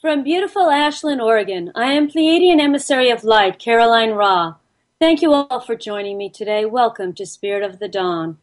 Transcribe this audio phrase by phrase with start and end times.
[0.00, 4.54] From beautiful Ashland, Oregon, I am Pleiadian Emissary of Light, Caroline Ra.
[4.98, 6.64] Thank you all for joining me today.
[6.64, 8.38] Welcome to Spirit of the Dawn.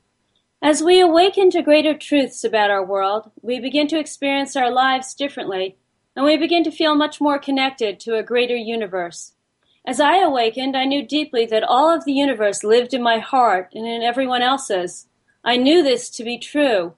[0.61, 5.15] As we awaken to greater truths about our world, we begin to experience our lives
[5.15, 5.77] differently,
[6.15, 9.33] and we begin to feel much more connected to a greater universe.
[9.83, 13.71] As I awakened, I knew deeply that all of the universe lived in my heart
[13.73, 15.07] and in everyone else's.
[15.43, 16.93] I knew this to be true,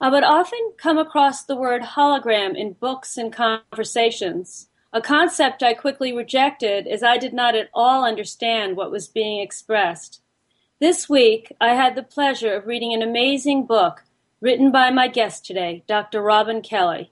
[0.00, 5.74] I would often come across the word hologram in books and conversations, a concept I
[5.74, 10.20] quickly rejected as I did not at all understand what was being expressed.
[10.78, 14.04] This week, I had the pleasure of reading an amazing book
[14.40, 16.22] written by my guest today, Dr.
[16.22, 17.10] Robin Kelly.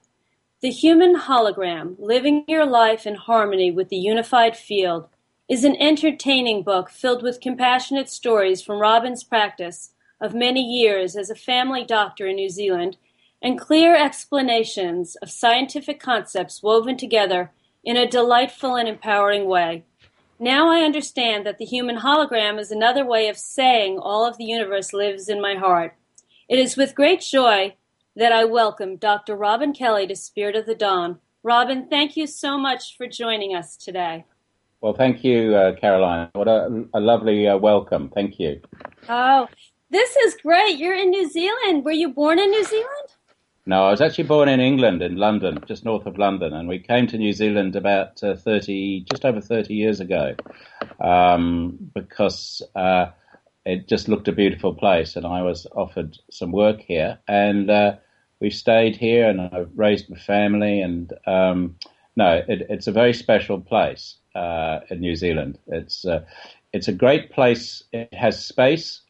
[0.61, 5.09] The Human Hologram Living Your Life in Harmony with the Unified Field
[5.49, 11.29] is an entertaining book filled with compassionate stories from Robin's practice of many years as
[11.29, 12.97] a family doctor in New Zealand
[13.41, 17.51] and clear explanations of scientific concepts woven together
[17.83, 19.83] in a delightful and empowering way.
[20.39, 24.45] Now I understand that the human hologram is another way of saying all of the
[24.45, 25.95] universe lives in my heart.
[26.49, 27.75] It is with great joy
[28.15, 29.35] that I welcome Dr.
[29.35, 31.19] Robin Kelly to Spirit of the Dawn.
[31.43, 34.25] Robin, thank you so much for joining us today.
[34.81, 36.29] Well, thank you, uh, Caroline.
[36.33, 38.09] What a, a lovely uh, welcome.
[38.09, 38.61] Thank you.
[39.09, 39.47] Oh,
[39.89, 40.77] this is great.
[40.77, 41.85] You're in New Zealand.
[41.85, 43.09] Were you born in New Zealand?
[43.65, 46.79] No, I was actually born in England, in London, just north of London, and we
[46.79, 50.35] came to New Zealand about uh, 30, just over 30 years ago,
[51.01, 53.07] um, because uh,
[53.65, 57.95] it just looked a beautiful place, and I was offered some work here, and uh,
[58.39, 61.75] we stayed here, and I've raised my family, and um,
[62.15, 65.59] no, it, it's a very special place uh, in New Zealand.
[65.67, 66.23] It's uh,
[66.71, 67.83] it's a great place.
[67.91, 69.01] It has space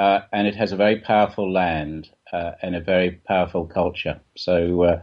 [0.00, 4.18] uh, and it has a very powerful land uh, and a very powerful culture.
[4.34, 5.02] So uh,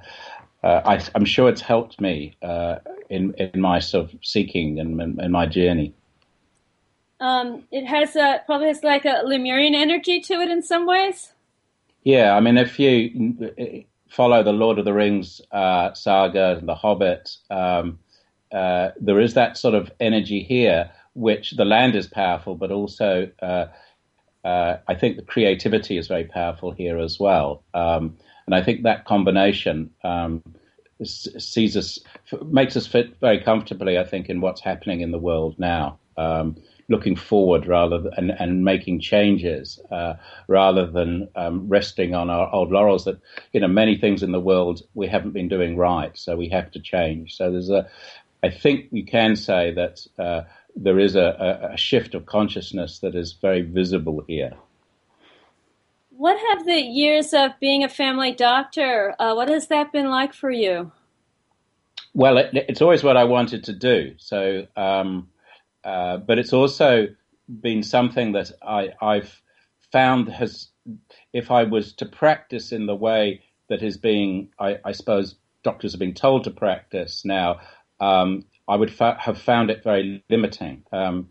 [0.64, 5.20] uh I, am sure it's helped me uh, in in my sort of seeking and
[5.22, 5.94] in, my journey.
[7.20, 11.32] Um, it has a, probably has like a Lemurian energy to it in some ways.
[12.04, 16.76] Yeah, I mean, if you follow the Lord of the Rings uh, saga, and The
[16.76, 18.00] Hobbit, um,
[18.52, 23.66] there is that sort of energy here, which the land is powerful, but also uh,
[24.88, 27.64] I think the creativity is very powerful here as well.
[27.74, 30.42] Um, and I think that combination um,
[31.04, 32.00] sees us,
[32.46, 36.00] makes us fit very comfortably, I think, in what's happening in the world now.
[36.18, 36.56] Um,
[36.90, 40.14] looking forward rather than, and, and making changes uh,
[40.48, 43.20] rather than um, resting on our old laurels that
[43.52, 46.72] you know many things in the world we haven't been doing right so we have
[46.72, 47.88] to change so there's a
[48.44, 50.44] I think we can say that uh,
[50.78, 54.54] there is a, a, shift of consciousness that is very visible here.
[56.12, 59.16] What have the years of being a family doctor?
[59.20, 60.92] Uh, what has that been like for you?
[62.14, 64.14] Well, it, it's always what I wanted to do.
[64.18, 65.30] So, um,
[65.84, 67.08] uh, but it's also
[67.48, 69.42] been something that I, I've
[69.92, 70.70] found has,
[71.34, 75.96] if I was to practice in the way that is being, I, I suppose, doctors
[75.96, 77.60] are being told to practice now,
[78.00, 80.84] um, I would fa- have found it very limiting.
[80.92, 81.30] Um,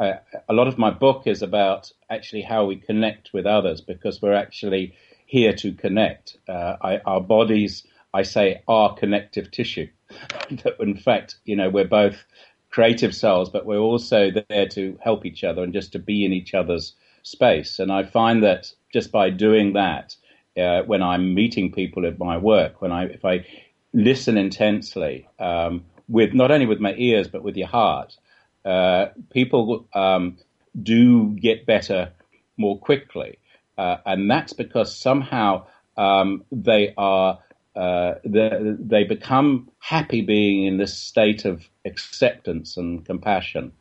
[0.00, 4.34] a lot of my book is about actually how we connect with others because we're
[4.34, 4.94] actually
[5.26, 6.36] here to connect.
[6.48, 7.84] Uh, I, our bodies,
[8.14, 9.88] I say, are connective tissue.
[10.80, 12.24] in fact, you know, we're both
[12.70, 16.32] creative souls, but we're also there to help each other and just to be in
[16.32, 17.78] each other's space.
[17.78, 20.16] And I find that just by doing that,
[20.56, 23.44] uh, when I'm meeting people at my work, when I if I
[23.92, 28.16] listen intensely, um, with not only with my ears but with your heart,
[28.64, 30.38] uh, people um,
[30.82, 32.12] do get better
[32.56, 33.38] more quickly,
[33.76, 37.38] uh, and that's because somehow um, they are
[37.76, 43.72] uh, they, they become happy being in this state of acceptance and compassion,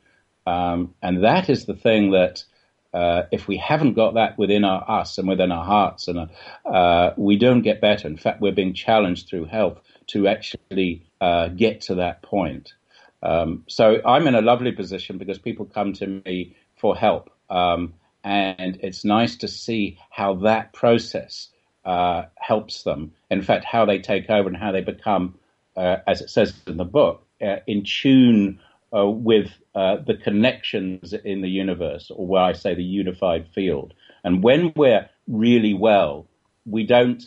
[0.45, 2.43] um, and that is the thing that.
[2.93, 6.29] Uh, if we haven't got that within our, us and within our hearts, and
[6.65, 8.07] uh, we don't get better.
[8.07, 12.73] In fact, we're being challenged through health to actually uh, get to that point.
[13.23, 17.29] Um, so I'm in a lovely position because people come to me for help.
[17.49, 17.93] Um,
[18.23, 21.49] and it's nice to see how that process
[21.85, 23.13] uh, helps them.
[23.31, 25.35] In fact, how they take over and how they become,
[25.75, 28.59] uh, as it says in the book, uh, in tune
[28.95, 33.93] uh, with uh, the connections in the universe, or where I say the unified field.
[34.23, 36.27] And when we're really well,
[36.65, 37.23] we don't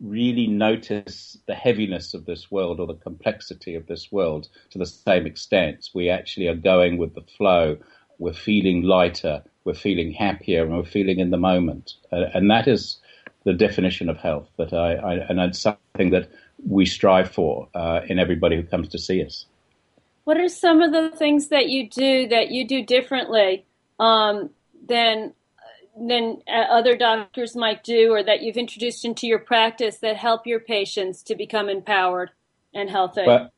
[0.00, 4.86] really notice the heaviness of this world or the complexity of this world to the
[4.86, 5.88] same extent.
[5.94, 7.78] We actually are going with the flow.
[8.18, 9.42] We're feeling lighter.
[9.64, 11.94] We're feeling happier, and we're feeling in the moment.
[12.12, 12.98] Uh, and that is
[13.44, 14.48] the definition of health.
[14.58, 16.30] That I, I and it's something that
[16.66, 19.46] we strive for uh, in everybody who comes to see us.
[20.24, 23.64] What are some of the things that you do that you do differently
[23.98, 24.50] um,
[24.88, 25.34] than
[25.98, 30.46] than uh, other doctors might do, or that you've introduced into your practice that help
[30.46, 32.30] your patients to become empowered
[32.74, 33.24] and healthy?
[33.26, 33.50] Well,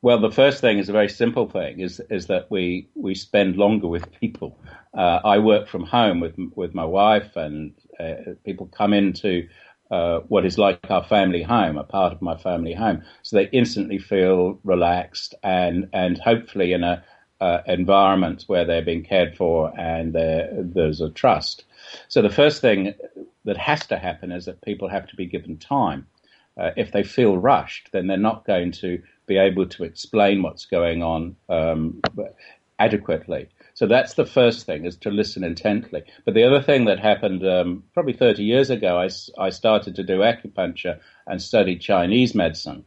[0.00, 3.56] well, the first thing is a very simple thing: is is that we we spend
[3.56, 4.58] longer with people.
[4.94, 9.48] Uh, I work from home with with my wife, and uh, people come into
[9.90, 13.48] uh, what is like our family home, a part of my family home, so they
[13.50, 17.04] instantly feel relaxed and and hopefully in a
[17.40, 21.64] uh, environment where they're being cared for and there's a trust.
[22.08, 22.94] So the first thing
[23.44, 26.06] that has to happen is that people have to be given time.
[26.58, 30.66] Uh, if they feel rushed, then they're not going to be able to explain what's
[30.66, 32.00] going on um,
[32.78, 33.48] adequately.
[33.74, 36.02] So that's the first thing is to listen intently.
[36.24, 39.08] But the other thing that happened um, probably 30 years ago, I,
[39.40, 42.84] I started to do acupuncture and studied Chinese medicine,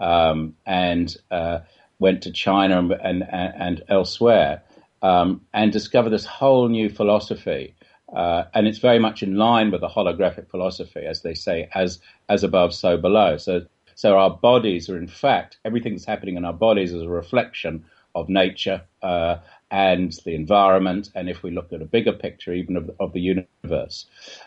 [0.00, 1.60] um, and uh,
[1.98, 4.62] went to China and, and, and elsewhere,
[5.02, 7.74] um, and discovered this whole new philosophy.
[8.14, 11.98] Uh, and it's very much in line with the holographic philosophy, as they say, as
[12.28, 13.38] as above, so below.
[13.38, 17.08] So so our bodies are, in fact, everything that's happening in our bodies is a
[17.08, 17.84] reflection
[18.14, 19.36] of nature uh,
[19.72, 23.20] and the environment, and if we look at a bigger picture, even of, of the
[23.20, 24.04] universe.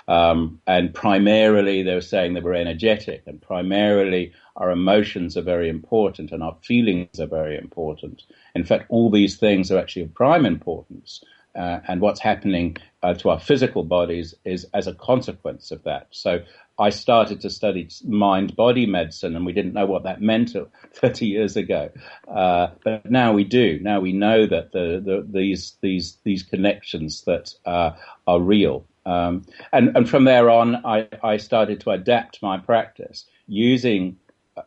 [0.07, 5.67] Um, and primarily, they were saying that we're energetic, and primarily our emotions are very
[5.67, 8.21] important, and our feelings are very important.
[8.53, 11.23] In fact, all these things are actually of prime importance.
[11.55, 16.07] Uh, and what's happening uh, to our physical bodies is as a consequence of that.
[16.11, 16.41] So
[16.77, 20.55] I started to study mind body medicine, and we didn't know what that meant
[20.93, 21.89] 30 years ago.
[22.27, 23.79] Uh, but now we do.
[23.81, 27.91] Now we know that the, the, these, these, these connections that uh,
[28.27, 28.85] are real.
[29.05, 34.17] Um, and, and from there on, I, I started to adapt my practice using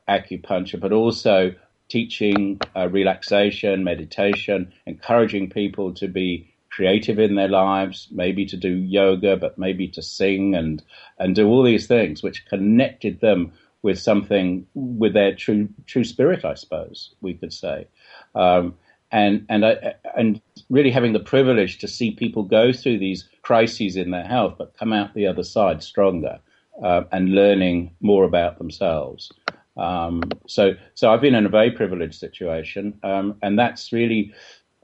[0.09, 1.55] acupuncture, but also
[1.89, 8.69] teaching uh, relaxation, meditation, encouraging people to be creative in their lives, maybe to do
[8.69, 10.81] yoga, but maybe to sing and
[11.19, 13.53] and do all these things, which connected them
[13.83, 17.89] with something with their true true spirit, I suppose we could say.
[18.37, 18.77] Um,
[19.11, 20.41] and and I, and
[20.71, 24.79] really having the privilege to see people go through these crises in their health, but
[24.79, 26.39] come out the other side stronger
[26.81, 29.33] uh, and learning more about themselves.
[29.77, 34.33] Um, so so I've been in a very privileged situation, um, and that's really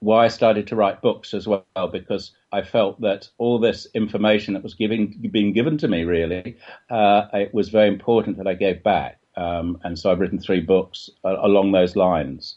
[0.00, 4.54] why I started to write books as well, because I felt that all this information
[4.54, 6.56] that was giving, being given to me, really,
[6.90, 9.18] uh, it was very important that I gave back.
[9.36, 12.56] Um, and so I've written three books uh, along those lines.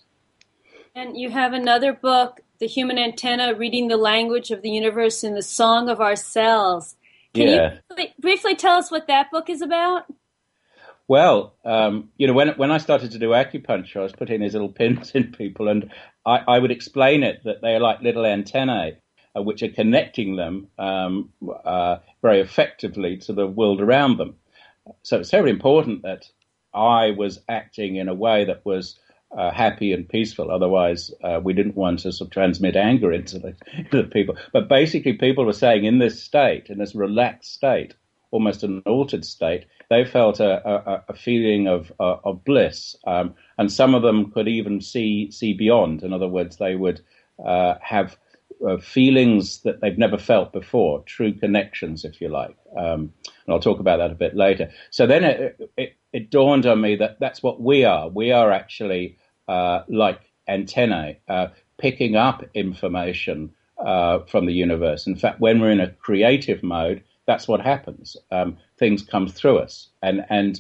[0.96, 5.34] And you have another book, The Human Antenna Reading the Language of the Universe in
[5.34, 6.96] the Song of Our Cells.
[7.34, 7.78] Can yeah.
[7.98, 10.06] you briefly tell us what that book is about?
[11.08, 14.54] Well, um, you know, when when I started to do acupuncture, I was putting these
[14.54, 15.92] little pins in people, and
[16.26, 18.98] I, I would explain it that they are like little antennae,
[19.36, 21.30] uh, which are connecting them um,
[21.64, 24.36] uh, very effectively to the world around them.
[25.04, 26.26] So it's very important that
[26.74, 29.00] I was acting in a way that was
[29.38, 30.52] uh, happy and peaceful.
[30.52, 34.36] Otherwise, uh, we didn't want to sort of transmit anger into the, into the people.
[34.52, 37.94] But basically, people were saying in this state, in this relaxed state,
[38.32, 42.96] almost an altered state, they felt a, a, a feeling of, uh, of bliss.
[43.06, 46.04] Um, and some of them could even see, see beyond.
[46.04, 47.02] In other words, they would
[47.44, 48.18] uh, have
[48.66, 52.58] uh, feelings that they've never felt before, true connections, if you like.
[52.76, 54.72] Um, and I'll talk about that a bit later.
[54.90, 58.10] So then it, it, it, dawned on me that that's what we are.
[58.10, 59.18] We are actually
[59.48, 63.52] uh, like antennae, uh, picking up information
[63.84, 65.08] uh, from the universe.
[65.08, 68.18] In fact, when we're in a creative mode, that's what happens.
[68.32, 70.60] Um, things come through us, and and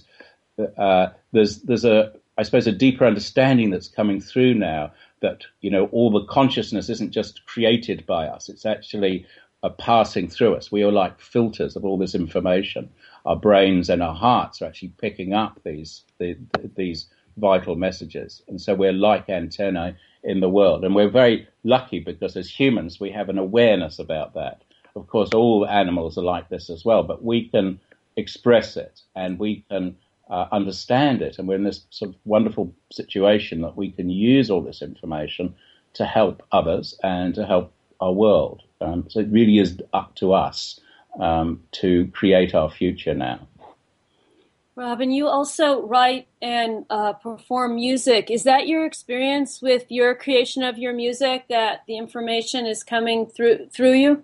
[0.77, 5.71] uh, there's there's a I suppose a deeper understanding that's coming through now that you
[5.71, 9.25] know all the consciousness isn't just created by us; it's actually
[9.63, 10.71] uh, passing through us.
[10.71, 12.89] We are like filters of all this information.
[13.25, 16.37] Our brains and our hearts are actually picking up these the,
[16.75, 17.07] these
[17.37, 22.35] vital messages, and so we're like antennae in the world, and we're very lucky because
[22.35, 24.63] as humans we have an awareness about that
[24.97, 27.79] of course, all animals are like this as well, but we can
[28.15, 29.95] express it and we can
[30.29, 31.37] uh, understand it.
[31.37, 35.55] And we're in this sort of wonderful situation that we can use all this information
[35.93, 38.63] to help others and to help our world.
[38.81, 40.79] Um, so it really is up to us
[41.19, 43.47] um, to create our future now.
[44.75, 48.29] Robin, you also write and uh, perform music.
[48.29, 51.45] Is that your experience with your creation of your music?
[51.49, 54.23] That the information is coming through through you?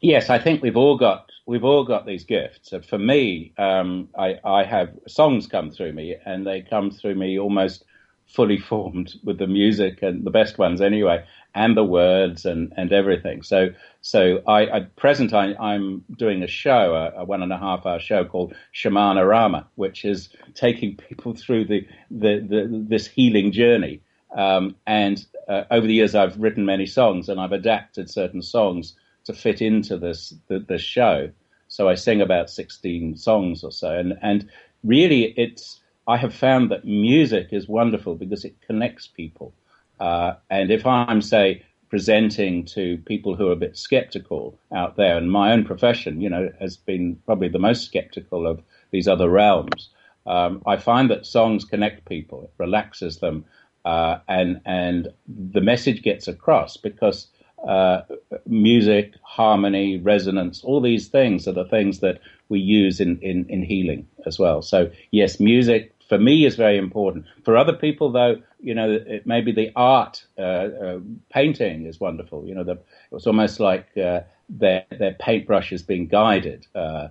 [0.00, 2.72] Yes, I think we've all got we've all got these gifts.
[2.88, 7.38] For me, um, I, I have songs come through me, and they come through me
[7.38, 7.84] almost
[8.26, 11.24] fully formed with the music and the best ones anyway,
[11.54, 13.42] and the words and, and everything.
[13.42, 17.58] So so I at present I, am doing a show, a, a, one and a
[17.58, 23.06] half hour show called Shamana Rama, which is taking people through the, the, the this
[23.06, 24.00] healing journey.
[24.36, 28.94] Um, and uh, over the years, I've written many songs, and I've adapted certain songs
[29.26, 31.30] to fit into this the, show.
[31.68, 34.48] So I sing about sixteen songs or so, and and
[34.84, 39.52] really, it's I have found that music is wonderful because it connects people.
[39.98, 45.16] Uh, and if I'm say presenting to people who are a bit skeptical out there,
[45.16, 49.28] and my own profession, you know, has been probably the most skeptical of these other
[49.28, 49.90] realms.
[50.26, 53.44] Um, I find that songs connect people, it relaxes them,
[53.84, 57.28] uh, and and the message gets across because
[57.64, 58.02] uh,
[58.46, 63.62] music, harmony, resonance, all these things are the things that we use in, in, in
[63.62, 64.62] healing as well.
[64.62, 67.26] So yes, music for me is very important.
[67.44, 70.98] For other people, though, you know, it, maybe the art, uh, uh,
[71.30, 72.46] painting is wonderful.
[72.46, 77.08] You know, the, it was almost like uh, their their paintbrush is being guided, uh,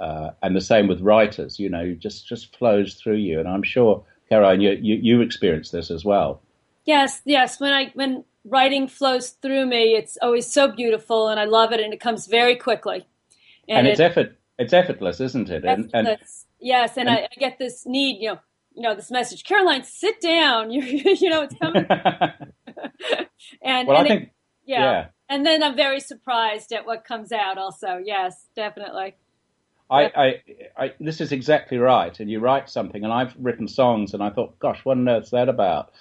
[0.00, 1.58] uh, and the same with writers.
[1.58, 3.38] You know, just just flows through you.
[3.38, 6.42] And I'm sure, Caroline, you you, you experience this as well.
[6.84, 7.60] Yes, yes.
[7.60, 11.80] When I when writing flows through me, it's always so beautiful, and I love it,
[11.80, 13.06] and it comes very quickly.
[13.68, 14.36] And, and it's it, effort.
[14.58, 15.64] It's effortless, isn't it?
[15.64, 16.18] And, and
[16.60, 18.38] yes, and, I, I, get this need, you know,
[18.74, 20.70] you know, this message, Caroline, sit down.
[20.72, 21.86] You, you know, it's coming.
[23.62, 24.30] and well, I think,
[24.64, 24.80] yeah.
[24.80, 25.06] yeah.
[25.28, 27.58] And then I'm very surprised at what comes out.
[27.58, 29.14] Also, yes, definitely.
[29.90, 30.42] I, I,
[30.76, 32.18] I, this is exactly right.
[32.18, 35.30] And you write something, and I've written songs, and I thought, gosh, what on earth's
[35.30, 35.92] that about?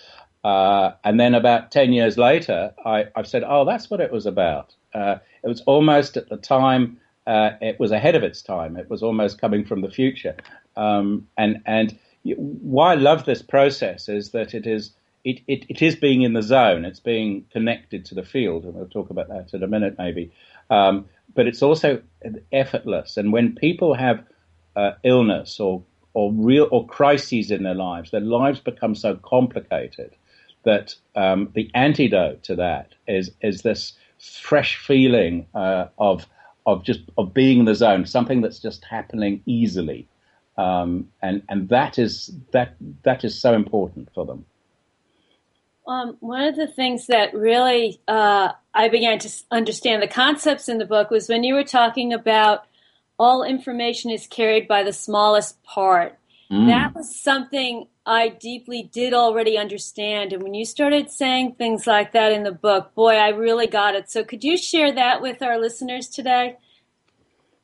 [0.44, 4.26] Uh, and then about 10 years later, I, have said, oh, that's what it was
[4.26, 4.74] about.
[4.94, 8.76] Uh, it was almost at the time, uh, it was ahead of its time.
[8.76, 10.36] It was almost coming from the future.
[10.76, 14.92] Um, and, and why I love this process is that it is,
[15.24, 16.86] it, it, it is being in the zone.
[16.86, 18.64] It's being connected to the field.
[18.64, 20.32] And we'll talk about that in a minute, maybe.
[20.72, 21.06] Um,
[21.36, 22.02] but it's also
[22.52, 23.18] effortless.
[23.18, 24.24] And when people have
[24.76, 25.84] uh, illness or
[26.14, 30.12] or real or crises in their lives, their lives become so complicated
[30.64, 36.28] that um, the antidote to that is is this fresh feeling uh, of
[36.66, 40.08] of just of being in the zone, something that's just happening easily,
[40.58, 44.46] um, and and that is that that is so important for them.
[45.88, 50.78] Um, one of the things that really uh, I began to understand the concepts in
[50.78, 52.66] the book was when you were talking about
[53.18, 56.18] all information is carried by the smallest part.
[56.52, 56.68] Mm.
[56.68, 60.34] That was something I deeply did already understand.
[60.34, 63.96] And when you started saying things like that in the book, boy, I really got
[63.96, 64.12] it.
[64.12, 66.58] So could you share that with our listeners today?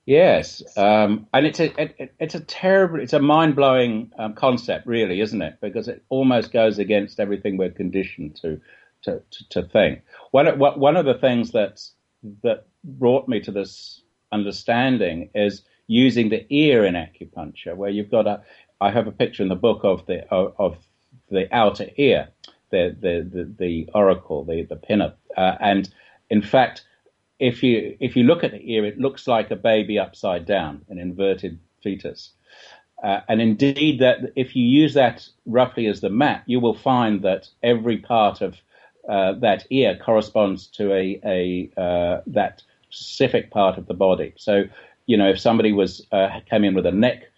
[0.06, 4.88] Yes, um, and it's a it, it's a terrible, it's a mind blowing um, concept,
[4.88, 5.58] really, isn't it?
[5.60, 8.62] Because it almost goes against everything we're conditioned to
[9.02, 10.04] to to, to think.
[10.32, 11.82] One of, one of the things that
[12.42, 14.02] that brought me to this
[14.32, 18.42] understanding is using the ear in acupuncture, where you've got a
[18.80, 20.78] I have a picture in the book of the of, of
[21.30, 22.30] the outer ear,
[22.70, 25.90] the the the, the auricle, the the pinna, uh, and
[26.30, 26.84] in fact,
[27.40, 30.86] if you if you look at the ear, it looks like a baby upside down,
[30.90, 32.32] an inverted fetus.
[33.04, 37.22] Uh, and indeed, that if you use that roughly as the map, you will find
[37.22, 38.56] that every part of
[39.08, 44.34] uh, that ear corresponds to a, a uh, that specific part of the body.
[44.38, 44.64] So,
[45.06, 47.32] you know, if somebody was uh, came in with a neck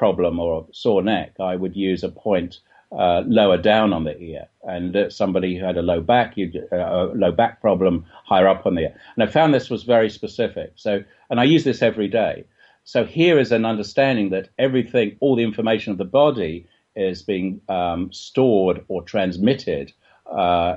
[0.00, 2.52] problem or sore neck, I would use a point
[2.90, 4.48] uh, lower down on the ear.
[4.74, 8.66] And uh, somebody who had a low back, uh, a low back problem higher up
[8.66, 8.94] on the ear.
[9.14, 10.72] And I found this was very specific.
[10.76, 12.44] So, and I use this every day.
[12.84, 16.66] So here is an understanding that everything, all the information of the body
[16.96, 19.92] is being um, stored or transmitted
[20.26, 20.76] uh,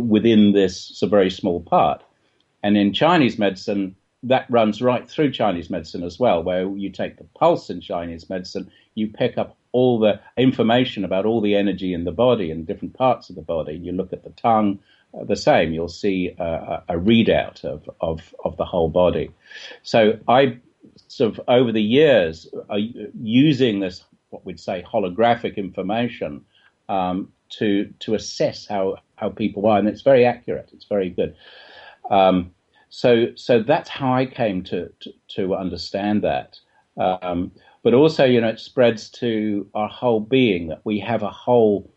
[0.00, 2.02] within this very small part.
[2.64, 3.94] And in Chinese medicine,
[4.26, 8.28] that runs right through Chinese medicine as well, where you take the pulse in Chinese
[8.28, 12.66] medicine, you pick up all the information about all the energy in the body and
[12.66, 13.74] different parts of the body.
[13.74, 14.78] You look at the tongue,
[15.14, 15.72] uh, the same.
[15.72, 19.30] You'll see a readout of, of, of the whole body.
[19.82, 20.58] So I
[21.08, 22.76] sort of over the years uh,
[23.20, 26.44] using this what we'd say holographic information
[26.88, 30.70] um, to to assess how how people are, and it's very accurate.
[30.72, 31.36] It's very good.
[32.10, 32.52] Um,
[32.88, 36.58] so, so that's how I came to to, to understand that.
[36.98, 37.52] Um,
[37.82, 41.90] but also, you know, it spreads to our whole being that we have a whole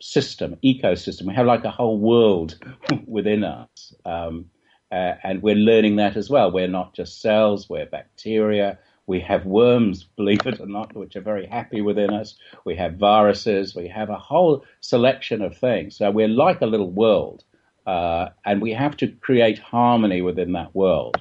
[0.00, 1.26] system, ecosystem.
[1.26, 2.56] We have like a whole world
[3.06, 4.46] within us, um,
[4.92, 6.52] uh, and we're learning that as well.
[6.52, 8.78] We're not just cells, we're bacteria.
[9.06, 12.36] We have worms, believe it or not, which are very happy within us.
[12.64, 13.74] We have viruses.
[13.74, 15.96] We have a whole selection of things.
[15.96, 17.44] So we're like a little world,
[17.86, 21.20] uh, and we have to create harmony within that world.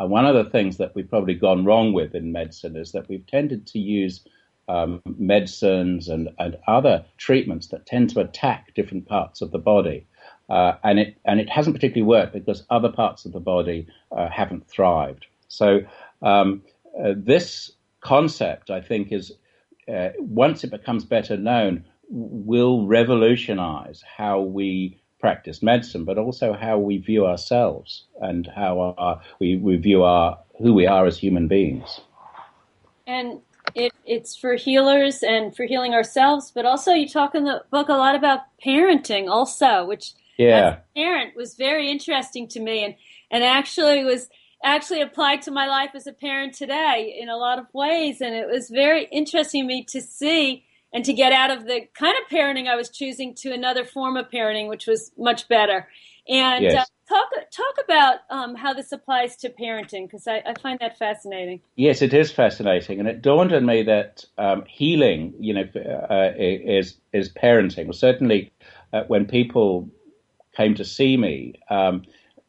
[0.00, 3.08] Uh, one of the things that we've probably gone wrong with in medicine is that
[3.08, 4.20] we've tended to use
[4.68, 10.06] um, medicines and, and other treatments that tend to attack different parts of the body.
[10.48, 14.28] Uh, and it and it hasn't particularly worked because other parts of the body uh,
[14.28, 15.26] haven't thrived.
[15.48, 15.80] So
[16.22, 16.62] um,
[17.02, 19.32] uh, this concept, I think, is
[19.88, 26.76] uh, once it becomes better known, will revolutionize how we practice medicine, but also how
[26.76, 31.48] we view ourselves and how our, we, we view our who we are as human
[31.48, 32.02] beings.
[33.06, 33.40] And
[33.74, 37.88] it, it's for healers and for healing ourselves, but also you talk in the book
[37.88, 40.58] a lot about parenting, also, which yeah.
[40.58, 42.94] as a parent was very interesting to me, and
[43.30, 44.28] and actually was
[44.62, 48.34] actually applied to my life as a parent today in a lot of ways, and
[48.34, 52.14] it was very interesting to me to see and to get out of the kind
[52.16, 55.88] of parenting I was choosing to another form of parenting, which was much better.
[56.26, 56.74] And yes.
[56.74, 60.96] uh, talk talk about um, how this applies to parenting because I, I, find that
[60.98, 61.60] fascinating.
[61.76, 65.68] Yes, it is fascinating, and it dawned on me that um, healing, you know,
[66.08, 67.84] uh, is is parenting.
[67.84, 68.52] Well, certainly,
[68.94, 69.90] uh, when people
[70.56, 72.04] came to see me, um,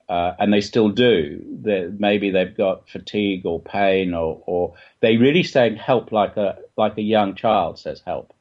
[0.07, 1.43] uh, and they still do.
[1.97, 6.97] maybe they've got fatigue or pain, or, or they really saying help like a like
[6.97, 8.33] a young child says help,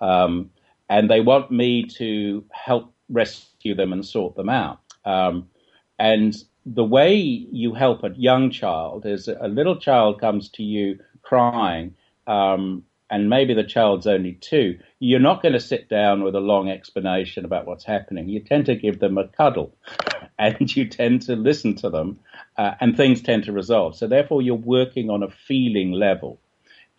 [0.00, 0.50] um,
[0.88, 4.80] and they want me to help rescue them and sort them out.
[5.04, 5.48] Um,
[5.98, 6.34] and
[6.66, 11.94] the way you help a young child is a little child comes to you crying,
[12.26, 12.84] um,
[13.14, 14.76] and maybe the child's only two.
[14.98, 18.28] You're not going to sit down with a long explanation about what's happening.
[18.28, 19.72] You tend to give them a cuddle
[20.38, 22.18] and you tend to listen to them,
[22.58, 23.94] uh, and things tend to resolve.
[23.94, 26.40] So therefore, you're working on a feeling level.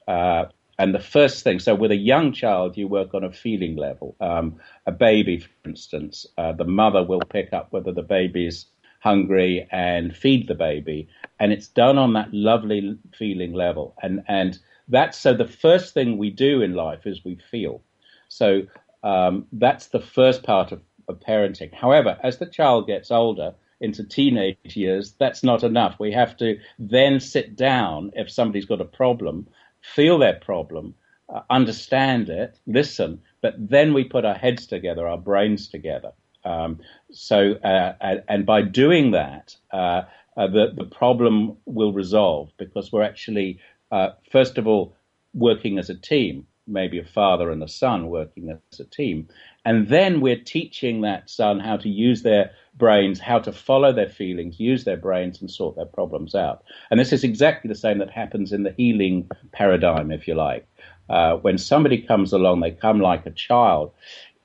[0.08, 0.46] Uh,
[0.80, 4.16] and the first thing, so with a young child, you work on a feeling level.
[4.22, 8.68] Um, a baby, for instance, uh, the mother will pick up whether the baby's
[9.02, 11.10] hungry and feed the baby,
[11.42, 13.96] and it's done on that lovely feeling level.
[14.02, 17.82] And and that's so the first thing we do in life is we feel.
[18.30, 18.64] So
[19.04, 21.72] um, that's the first part of of parenting.
[21.72, 26.00] However, as the child gets older, into teenage years, that's not enough.
[26.00, 29.48] We have to then sit down if somebody's got a problem,
[29.82, 30.96] feel their problem,
[31.30, 36.12] uh, understand it, listen, but then we put our heads together, our brains together.
[36.44, 36.80] Um,
[37.12, 40.04] so, uh, and by doing that, uh,
[40.38, 43.60] uh, the, the problem will resolve because we're actually,
[43.92, 44.96] uh, first of all,
[45.34, 49.28] working as a team maybe a father and a son working as a team.
[49.64, 54.10] And then we're teaching that son how to use their brains, how to follow their
[54.10, 56.64] feelings, use their brains and sort their problems out.
[56.90, 60.68] And this is exactly the same that happens in the healing paradigm, if you like.
[61.10, 63.92] Uh, when somebody comes along, they come like a child.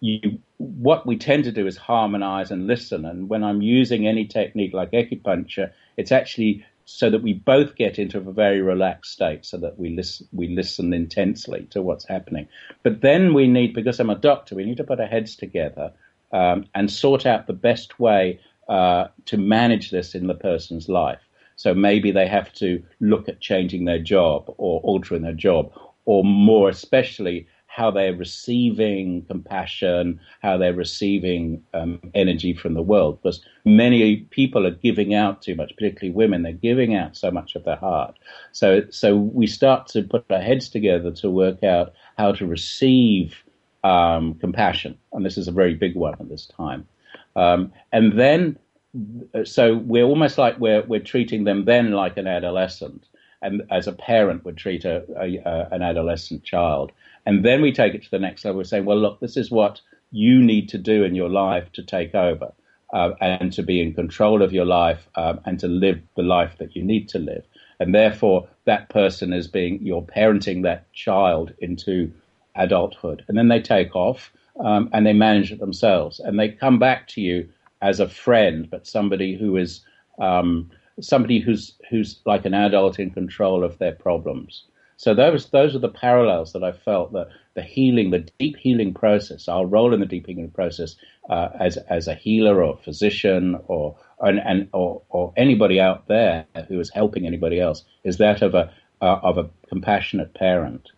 [0.01, 3.05] You, what we tend to do is harmonize and listen.
[3.07, 7.99] And when I'm using any technique like acupuncture, it's actually so that we both get
[7.99, 12.49] into a very relaxed state so that we listen we listen intensely to what's happening.
[12.83, 15.93] But then we need because i'm a doctor we need to put our heads together
[16.33, 21.21] um, and sort out the best way uh, to manage this in the person's life.
[21.57, 25.73] So maybe they have to look at changing their job or altering their job
[26.07, 33.23] or more especially how they're receiving compassion, how they're receiving um, energy from the world.
[33.23, 36.43] Because many people are giving out too much, particularly women.
[36.43, 38.19] They're giving out so much of their heart.
[38.51, 43.37] So, so we start to put our heads together to work out how to receive
[43.85, 46.89] um, compassion, and this is a very big one at this time.
[47.37, 48.59] Um, and then,
[49.45, 53.07] so we're almost like we're we're treating them then like an adolescent
[53.43, 56.93] and as a parent would treat a, a, a, an adolescent child.
[57.27, 58.59] And then we take it to the next level.
[58.59, 59.81] We say, well, look, this is what
[60.11, 62.53] you need to do in your life to take over
[62.93, 66.57] uh, and to be in control of your life um, and to live the life
[66.59, 67.45] that you need to live.
[67.79, 72.13] And therefore, that person is being, you're parenting that child into
[72.57, 73.25] adulthood.
[73.29, 76.21] And then they take off um, and they manage it themselves.
[76.21, 77.49] And they come back to you
[77.81, 79.81] as a friend, but somebody who is
[80.21, 84.65] um, somebody who's who's like an adult in control of their problems.
[85.01, 88.93] So those those are the parallels that I felt that the healing, the deep healing
[88.93, 90.95] process, our role in the deep healing process
[91.31, 96.45] uh, as as a healer or physician or and, and or, or anybody out there
[96.69, 100.91] who is helping anybody else is that of a uh, of a compassionate parent.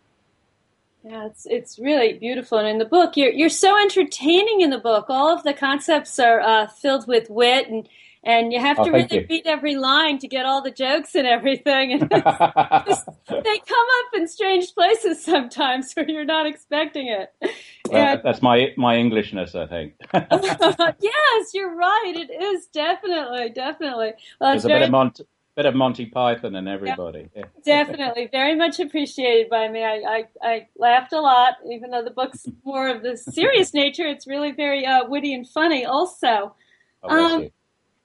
[1.04, 4.62] Yeah, it's it's really beautiful, and in the book, you're you're so entertaining.
[4.62, 7.88] In the book, all of the concepts are uh, filled with wit and
[8.24, 9.26] and you have oh, to really you.
[9.28, 11.92] read every line to get all the jokes and everything.
[11.92, 17.32] And just, they come up in strange places sometimes where you're not expecting it.
[17.90, 19.94] Well, that's my my Englishness, I think.
[20.14, 22.12] yes, you're right.
[22.16, 24.12] It is definitely, definitely.
[24.40, 24.80] Well, There's a very...
[24.80, 25.24] bit of Monty,
[25.56, 27.28] bit of Monty Python and everybody.
[27.34, 27.44] Yeah.
[27.64, 29.84] Definitely, very much appreciated by me.
[29.84, 34.06] I, I, I, laughed a lot, even though the book's more of the serious nature.
[34.06, 36.54] It's really very uh, witty and funny, also.
[37.02, 37.48] Oh, um,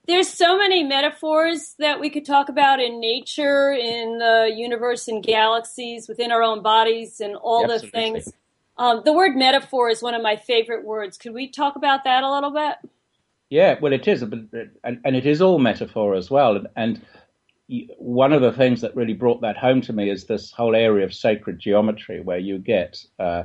[0.07, 5.21] there's so many metaphors that we could talk about in nature, in the universe, in
[5.21, 8.31] galaxies, within our own bodies, and all the things.
[8.77, 11.17] Um, the word metaphor is one of my favorite words.
[11.17, 12.75] Could we talk about that a little bit?
[13.49, 16.55] Yeah, well, it is, and, and it is all metaphor as well.
[16.55, 17.01] And, and
[17.97, 21.05] one of the things that really brought that home to me is this whole area
[21.05, 23.43] of sacred geometry, where you get, uh,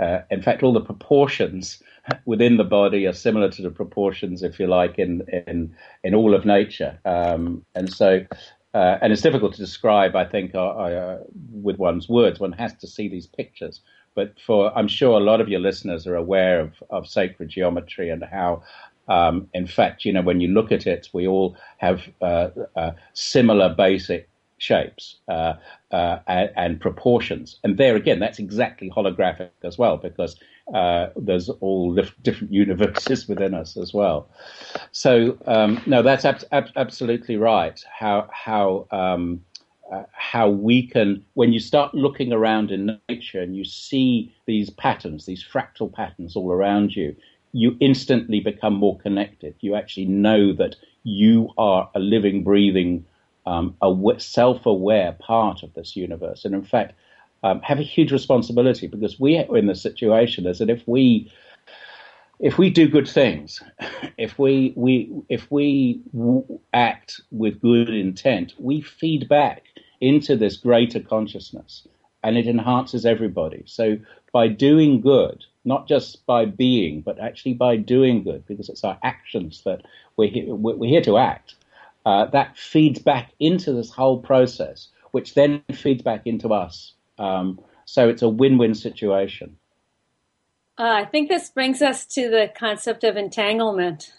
[0.00, 1.82] uh, in fact, all the proportions
[2.24, 6.34] within the body are similar to the proportions, if you like, in in in all
[6.34, 6.98] of nature.
[7.04, 8.24] Um, and so,
[8.74, 11.18] uh, and it's difficult to describe, I think, uh, uh,
[11.52, 12.40] with one's words.
[12.40, 13.80] One has to see these pictures.
[14.14, 18.10] But for, I'm sure a lot of your listeners are aware of, of sacred geometry
[18.10, 18.62] and how
[19.08, 22.90] um, in fact, you know, when you look at it, we all have uh, uh,
[23.14, 25.54] similar basic shapes uh,
[25.90, 27.58] and, and, proportions.
[27.64, 30.36] And there again, that's exactly holographic as well, because
[30.74, 34.28] uh, there's all different universes within us as well.
[34.92, 37.82] So um, no, that's ab- ab- absolutely right.
[37.98, 39.40] How how um,
[39.92, 44.70] uh, how we can, when you start looking around in nature and you see these
[44.70, 47.16] patterns, these fractal patterns all around you,
[47.52, 49.54] you instantly become more connected.
[49.60, 53.06] You actually know that you are a living, breathing,
[53.46, 53.74] um,
[54.18, 56.92] self-aware part of this universe, and in fact,
[57.42, 61.30] um, have a huge responsibility because we are in the situation is that if we
[62.40, 63.62] if we do good things,
[64.18, 66.00] if we we if we
[66.72, 69.64] act with good intent, we feed back
[70.00, 71.86] into this greater consciousness,
[72.22, 73.62] and it enhances everybody.
[73.66, 73.96] So
[74.32, 78.98] by doing good, not just by being, but actually by doing good, because it's our
[79.02, 79.82] actions that
[80.16, 81.54] we're here, we're here to act.
[82.06, 86.92] Uh, that feeds back into this whole process, which then feeds back into us.
[87.18, 89.56] Um, so it's a win-win situation.
[90.78, 94.12] Uh, I think this brings us to the concept of entanglement.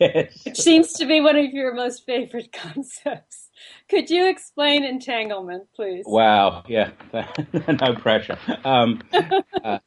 [0.00, 0.42] Yes.
[0.44, 3.48] Which seems to be one of your most favorite concepts.
[3.88, 6.04] Could you explain entanglement, please?
[6.06, 6.90] Wow, yeah,
[7.68, 8.38] no pressure.
[8.64, 9.02] Um,
[9.64, 9.78] uh,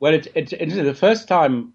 [0.00, 1.74] well, it's it, it's the first time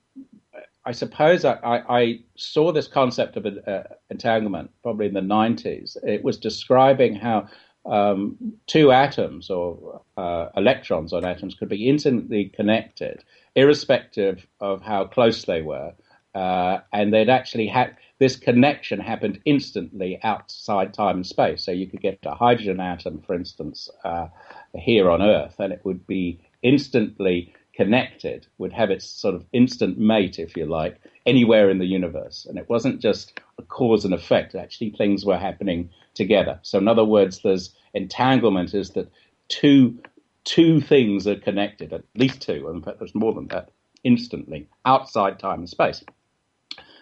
[0.89, 5.97] I suppose I, I, I saw this concept of uh, entanglement probably in the 90s.
[6.03, 7.47] It was describing how
[7.89, 13.23] um, two atoms or uh, electrons on atoms could be intimately connected,
[13.56, 15.93] irrespective of how close they were.
[16.36, 21.63] Uh, and they'd actually had this connection happened instantly outside time and space.
[21.63, 24.28] So you could get a hydrogen atom, for instance, uh,
[24.75, 29.97] here on Earth, and it would be instantly connected would have its sort of instant
[29.97, 32.45] mate, if you like, anywhere in the universe.
[32.47, 36.60] And it wasn't just a cause and effect, actually, things were happening together.
[36.62, 39.12] So, in other words, there's entanglement is that
[39.47, 39.97] two,
[40.43, 43.71] two things are connected, at least two, in fact, there's more than that,
[44.04, 46.04] instantly, outside time and space.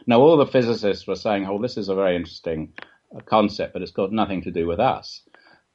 [0.05, 2.73] Now, all the physicists were saying, oh, this is a very interesting
[3.15, 5.21] uh, concept, but it's got nothing to do with us.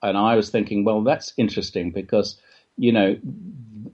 [0.03, 2.41] And I was thinking, well, that's interesting because,
[2.77, 3.17] you know,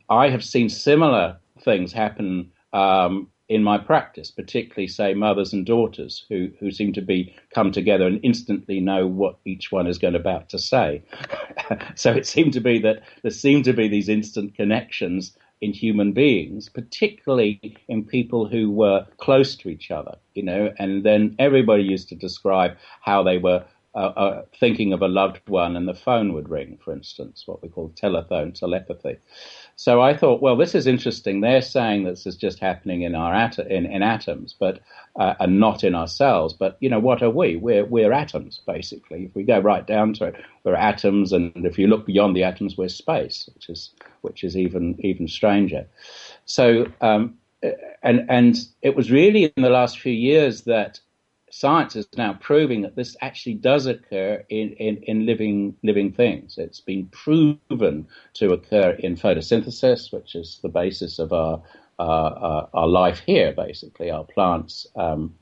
[0.08, 6.24] I have seen similar things happen um, in my practice, particularly, say, mothers and daughters
[6.28, 10.14] who, who seem to be come together and instantly know what each one is going
[10.14, 11.02] about to say.
[11.94, 16.12] so it seemed to be that there seem to be these instant connections in human
[16.12, 21.82] beings, particularly in people who were close to each other, you know, and then everybody
[21.82, 23.64] used to describe how they were
[23.98, 27.60] uh, uh, thinking of a loved one and the phone would ring, for instance, what
[27.62, 29.16] we call telephone telepathy.
[29.74, 31.40] So I thought, well, this is interesting.
[31.40, 34.80] They're saying this is just happening in our at- in, in atoms, but
[35.16, 36.54] uh, and not in ourselves.
[36.54, 37.56] But you know, what are we?
[37.56, 39.24] We're we're atoms basically.
[39.24, 42.44] If we go right down to it, we're atoms, and if you look beyond the
[42.44, 45.86] atoms, we're space, which is which is even even stranger.
[46.44, 47.38] So um,
[48.02, 51.00] and and it was really in the last few years that
[51.50, 56.58] science is now proving that this actually does occur in, in, in living living things.
[56.58, 61.62] It's been proven to occur in photosynthesis, which is the basis of our
[61.98, 64.86] uh, our life here, basically our plants.
[64.96, 65.34] Um,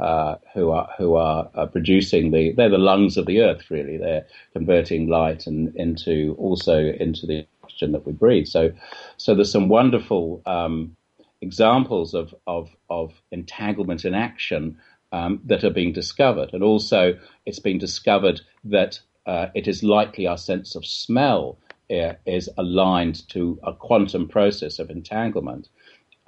[0.00, 3.96] uh, who are who are uh, producing the they're the lungs of the earth really
[3.96, 8.70] they're converting light and into also into the oxygen that we breathe so
[9.16, 10.94] so there's some wonderful um,
[11.40, 14.76] examples of, of of entanglement in action
[15.12, 16.50] um, that are being discovered.
[16.52, 21.58] And also, it's been discovered that uh, it is likely our sense of smell
[21.90, 25.68] uh, is aligned to a quantum process of entanglement.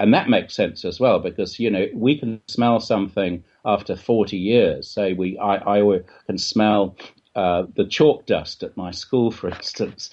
[0.00, 4.36] And that makes sense as well because, you know, we can smell something after 40
[4.36, 4.88] years.
[4.88, 6.96] Say we, I, I can smell
[7.34, 10.10] uh, the chalk dust at my school, for instance,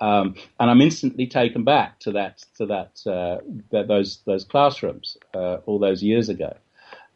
[0.00, 3.38] um, and I'm instantly taken back to that to that, uh,
[3.70, 6.56] those those classrooms uh, all those years ago.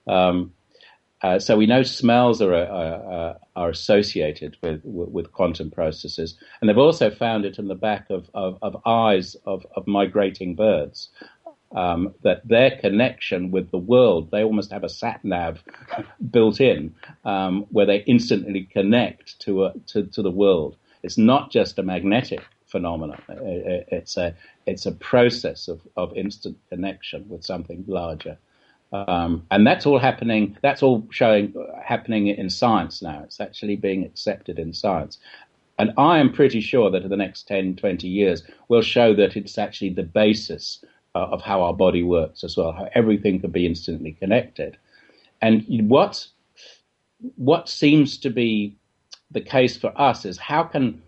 [0.06, 0.52] Um,
[1.22, 6.78] uh, so we know smells are are, are associated with, with quantum processes, and they've
[6.78, 11.10] also found it in the back of, of, of eyes of, of migrating birds
[11.72, 15.62] um, that their connection with the world, they almost have a sat nav
[16.30, 20.76] built in um, where they instantly connect to, a, to, to the world.
[21.02, 23.20] It's not just a magnetic phenomenon.
[23.28, 24.34] It's a
[24.66, 28.38] it's a process of, of instant connection with something larger,
[28.92, 30.56] um, and that's all happening.
[30.62, 33.22] That's all showing happening in science now.
[33.24, 35.18] It's actually being accepted in science,
[35.78, 39.36] and I am pretty sure that in the next 10, 20 years, we'll show that
[39.36, 43.50] it's actually the basis uh, of how our body works as well, how everything can
[43.50, 44.76] be instantly connected.
[45.40, 46.26] And what
[47.36, 48.76] what seems to be
[49.30, 51.02] the case for us is how can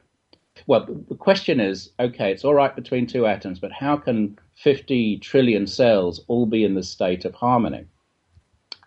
[0.66, 5.18] well the question is okay it's all right between two atoms but how can 50
[5.18, 7.86] trillion cells all be in the state of harmony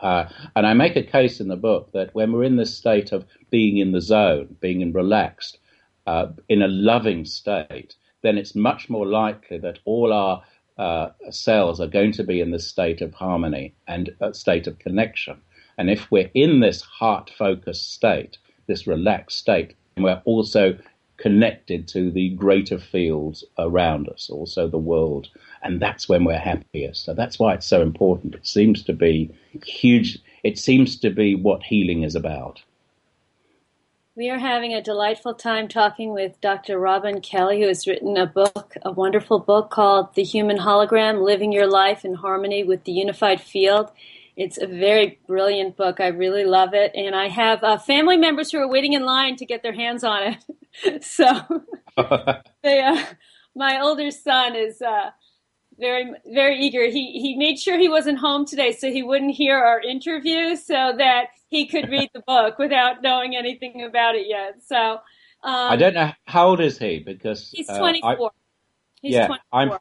[0.01, 3.11] uh, and I make a case in the book that when we're in this state
[3.11, 5.59] of being in the zone, being in relaxed,
[6.05, 10.43] uh, in a loving state, then it's much more likely that all our
[10.77, 14.79] uh, cells are going to be in this state of harmony and a state of
[14.79, 15.41] connection.
[15.77, 20.77] And if we're in this heart focused state, this relaxed state, we're also
[21.17, 25.29] connected to the greater fields around us, also the world.
[25.63, 27.05] And that's when we're happiest.
[27.05, 28.35] So that's why it's so important.
[28.35, 29.33] It seems to be
[29.65, 30.19] huge.
[30.43, 32.61] It seems to be what healing is about.
[34.17, 36.79] We are having a delightful time talking with Dr.
[36.79, 41.51] Robin Kelly, who has written a book, a wonderful book called The Human Hologram Living
[41.51, 43.91] Your Life in Harmony with the Unified Field.
[44.35, 45.99] It's a very brilliant book.
[45.99, 46.91] I really love it.
[46.93, 50.03] And I have uh, family members who are waiting in line to get their hands
[50.03, 50.37] on
[50.83, 51.03] it.
[51.03, 51.25] so,
[52.63, 53.03] they, uh,
[53.55, 55.11] my older son is uh,
[55.77, 56.85] very very eager.
[56.85, 60.93] He he made sure he wasn't home today so he wouldn't hear our interview so
[60.97, 64.61] that he could read the book without knowing anything about it yet.
[64.65, 64.75] So
[65.43, 68.09] um, I don't know how old is he because he's 24.
[68.09, 68.29] Uh, I,
[69.01, 69.59] he's yeah, 24.
[69.59, 69.79] I'm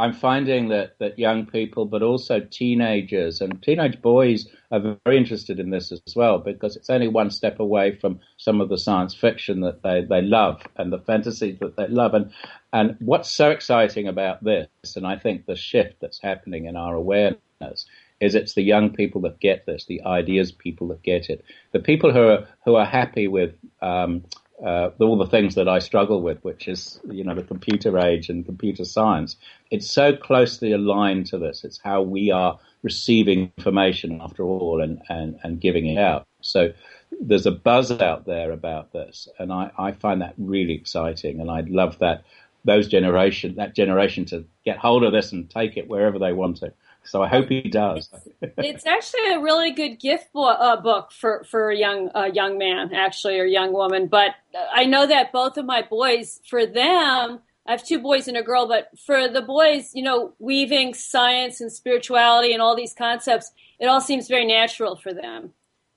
[0.00, 5.60] I'm finding that, that young people, but also teenagers and teenage boys are very interested
[5.60, 9.14] in this as well because it's only one step away from some of the science
[9.14, 12.14] fiction that they, they love and the fantasies that they love.
[12.14, 12.32] And,
[12.72, 16.94] and what's so exciting about this, and I think the shift that's happening in our
[16.94, 17.84] awareness,
[18.20, 21.78] is it's the young people that get this, the ideas people that get it, the
[21.78, 24.24] people who are who are happy with um,
[24.64, 28.28] uh, all the things that I struggle with, which is you know the computer age
[28.28, 29.36] and computer science.
[29.70, 31.64] It's so closely aligned to this.
[31.64, 36.26] It's how we are receiving information after all and, and, and giving it out.
[36.40, 36.72] So
[37.20, 41.40] there's a buzz out there about this, and I, I find that really exciting.
[41.40, 42.24] And I'd love that
[42.64, 46.58] those generation that generation to get hold of this and take it wherever they want
[46.58, 46.72] to.
[47.04, 48.08] So I hope he does.
[48.40, 52.58] it's actually a really good gift bo- uh, book for for a young uh, young
[52.58, 54.06] man, actually, or young woman.
[54.06, 54.32] But
[54.74, 58.42] I know that both of my boys, for them, I have two boys and a
[58.42, 58.68] girl.
[58.68, 63.86] But for the boys, you know, weaving science and spirituality and all these concepts, it
[63.86, 65.52] all seems very natural for them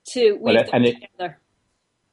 [0.09, 1.07] to weave well, them and together.
[1.19, 1.35] It,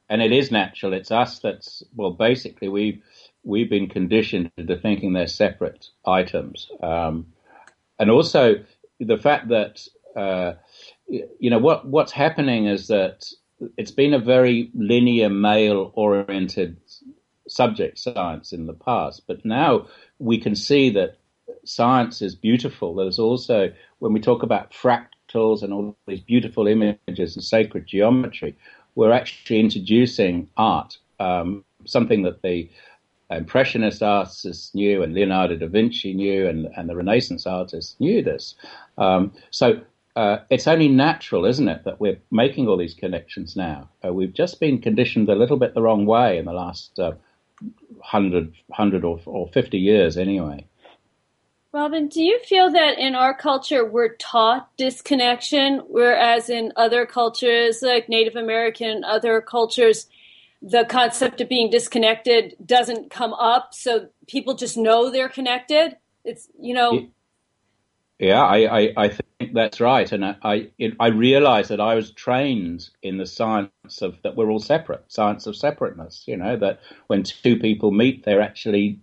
[0.09, 0.93] and it is natural.
[0.93, 3.01] It's us that's well, basically we've
[3.43, 6.69] we've been conditioned into thinking they're separate items.
[6.83, 7.27] Um,
[7.99, 8.55] and also,
[9.05, 10.53] the fact that uh,
[11.07, 13.25] you know what what's happening is that
[13.77, 16.77] it's been a very linear male oriented
[17.47, 19.87] subject science in the past, but now
[20.19, 21.17] we can see that
[21.65, 22.95] science is beautiful.
[22.95, 28.55] There's also when we talk about fractals and all these beautiful images and sacred geometry,
[28.95, 32.69] we're actually introducing art, um, something that the
[33.31, 38.55] Impressionist artists knew, and Leonardo da Vinci knew, and, and the Renaissance artists knew this.
[38.97, 39.81] Um, so
[40.15, 43.89] uh, it's only natural, isn't it, that we're making all these connections now?
[44.05, 47.13] Uh, we've just been conditioned a little bit the wrong way in the last uh,
[47.61, 50.65] 100, 100 or, or 50 years, anyway.
[51.73, 57.81] Robin, do you feel that in our culture we're taught disconnection, whereas in other cultures
[57.81, 60.07] like Native American, other cultures,
[60.61, 65.97] the concept of being disconnected doesn't come up, so people just know they're connected.
[66.23, 67.07] It's you know.
[68.19, 72.11] Yeah, I, I, I, think that's right, and I it, I realised that I was
[72.11, 76.25] trained in the science of that we're all separate, science of separateness.
[76.27, 78.99] You know that when two people meet, they're actually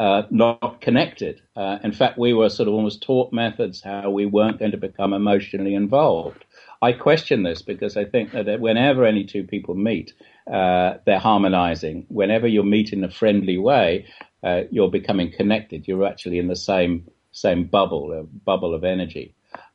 [0.00, 1.40] uh, not connected.
[1.54, 4.76] Uh, in fact, we were sort of almost taught methods how we weren't going to
[4.76, 6.44] become emotionally involved.
[6.82, 10.12] I question this because I think that whenever any two people meet,
[10.50, 12.06] uh, they're harmonizing.
[12.08, 14.06] Whenever you meet in a friendly way,
[14.42, 15.88] uh, you're becoming connected.
[15.88, 19.34] You're actually in the same same bubble, a bubble of energy.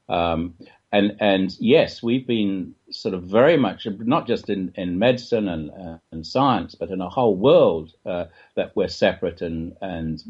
[0.10, 0.56] Um,
[0.92, 5.72] and and yes, we've been sort of very much not just in, in medicine and
[5.72, 10.22] uh, and science, but in a whole world uh, that we're separate and and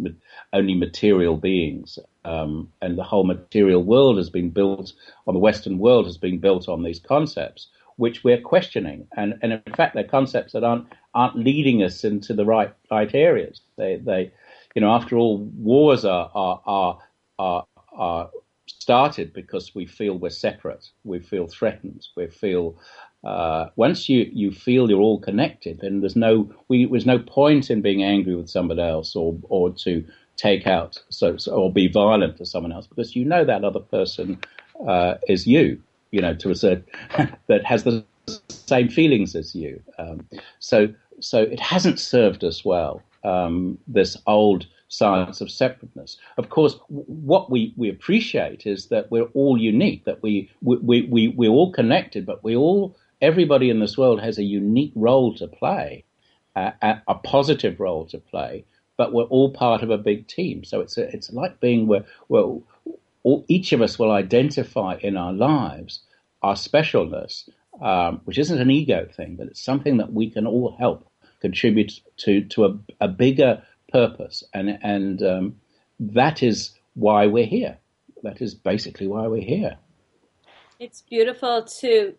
[0.53, 1.97] only material beings.
[2.23, 4.93] Um, and the whole material world has been built
[5.25, 9.07] on the Western world has been built on these concepts, which we're questioning.
[9.17, 13.13] And and in fact, they're concepts that aren't aren't leading us into the right right
[13.13, 13.61] areas.
[13.77, 14.31] They they
[14.75, 16.99] you know after all, wars are are are
[17.39, 18.29] are, are
[18.67, 22.77] started because we feel we're separate, we feel threatened, we feel.
[23.23, 27.69] Uh, once you, you feel you're all connected, then there's no we, there's no point
[27.69, 30.03] in being angry with somebody else or or to
[30.41, 33.79] take out so, so or be violent to someone else because you know that other
[33.79, 34.39] person
[34.87, 35.79] uh, is you,
[36.11, 36.85] you know, to a certain
[37.47, 38.03] that has the
[38.49, 39.81] same feelings as you.
[39.99, 40.27] Um,
[40.59, 43.03] so so it hasn't served us well.
[43.23, 46.17] Um, this old science of separateness.
[46.37, 51.27] Of course, what we, we appreciate is that we're all unique, that we, we, we,
[51.29, 55.47] we're all connected, but we all, everybody in this world has a unique role to
[55.47, 56.03] play,
[56.55, 58.65] uh, a positive role to play,
[59.01, 60.63] but we're all part of a big team.
[60.63, 62.61] So it's, a, it's like being where, well,
[63.47, 66.01] each of us will identify in our lives
[66.43, 67.49] our specialness,
[67.81, 71.09] um, which isn't an ego thing, but it's something that we can all help
[71.39, 75.55] contribute to, to a, a bigger purpose, and and um,
[75.99, 77.79] that is why we're here.
[78.21, 79.77] That is basically why we're here.
[80.79, 82.13] It's beautiful to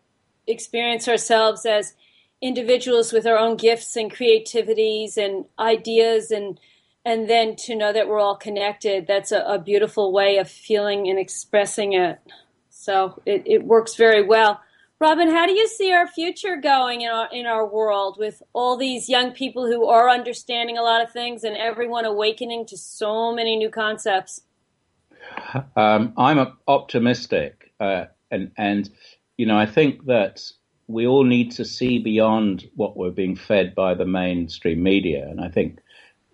[0.49, 1.95] experience ourselves as
[2.41, 6.59] individuals with our own gifts and creativities and ideas and
[7.05, 11.09] and then to know that we're all connected that's a, a beautiful way of feeling
[11.09, 12.19] and expressing it.
[12.71, 14.61] So it, it works very well.
[15.03, 18.77] Robin, how do you see our future going in our in our world with all
[18.77, 23.35] these young people who are understanding a lot of things and everyone awakening to so
[23.35, 24.43] many new concepts?
[25.75, 28.89] Um, I'm optimistic, uh, and and
[29.37, 30.41] you know I think that
[30.87, 35.41] we all need to see beyond what we're being fed by the mainstream media, and
[35.41, 35.81] I think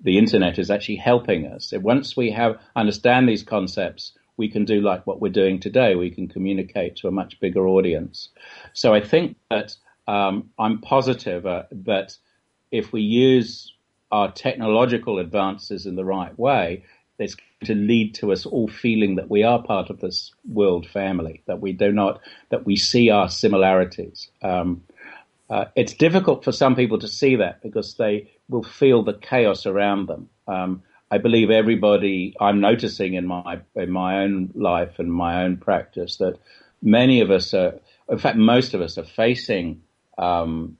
[0.02, 1.72] the internet is actually helping us.
[1.76, 5.96] Once we have understand these concepts, we can do like what we're doing today.
[5.96, 8.28] We can communicate to a much bigger audience.
[8.72, 9.74] So I think that
[10.06, 12.16] um, I'm positive uh, that
[12.70, 13.74] if we use
[14.10, 16.84] our technological advances in the right way,
[17.18, 20.88] it's going to lead to us all feeling that we are part of this world
[20.88, 24.30] family, that we do not, that we see our similarities.
[24.40, 24.84] Um,
[25.50, 29.66] uh, it's difficult for some people to see that because they will feel the chaos
[29.66, 30.28] around them.
[30.46, 35.56] Um, I believe everybody I'm noticing in my in my own life and my own
[35.56, 36.38] practice that
[36.82, 39.82] many of us are, in fact, most of us are facing
[40.18, 40.76] um,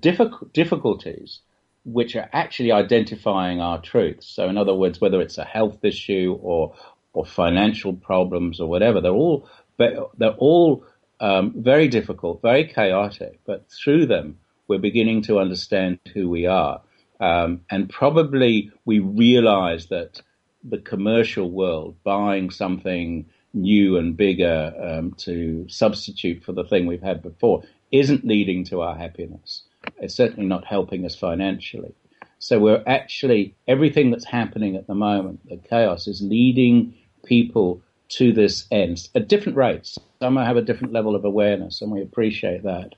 [0.00, 1.40] difficult, difficulties
[1.84, 4.26] which are actually identifying our truths.
[4.26, 6.74] So, in other words, whether it's a health issue or
[7.12, 10.84] or financial problems or whatever, they're all they're all
[11.20, 13.40] um, very difficult, very chaotic.
[13.44, 16.80] But through them, we're beginning to understand who we are.
[17.20, 20.20] Um, and probably we realize that
[20.64, 27.02] the commercial world, buying something new and bigger um, to substitute for the thing we've
[27.02, 29.62] had before, isn't leading to our happiness.
[29.98, 31.94] It's certainly not helping us financially.
[32.38, 38.32] So we're actually, everything that's happening at the moment, the chaos, is leading people to
[38.32, 39.98] this end at different rates.
[40.20, 42.94] Some have a different level of awareness, and we appreciate that.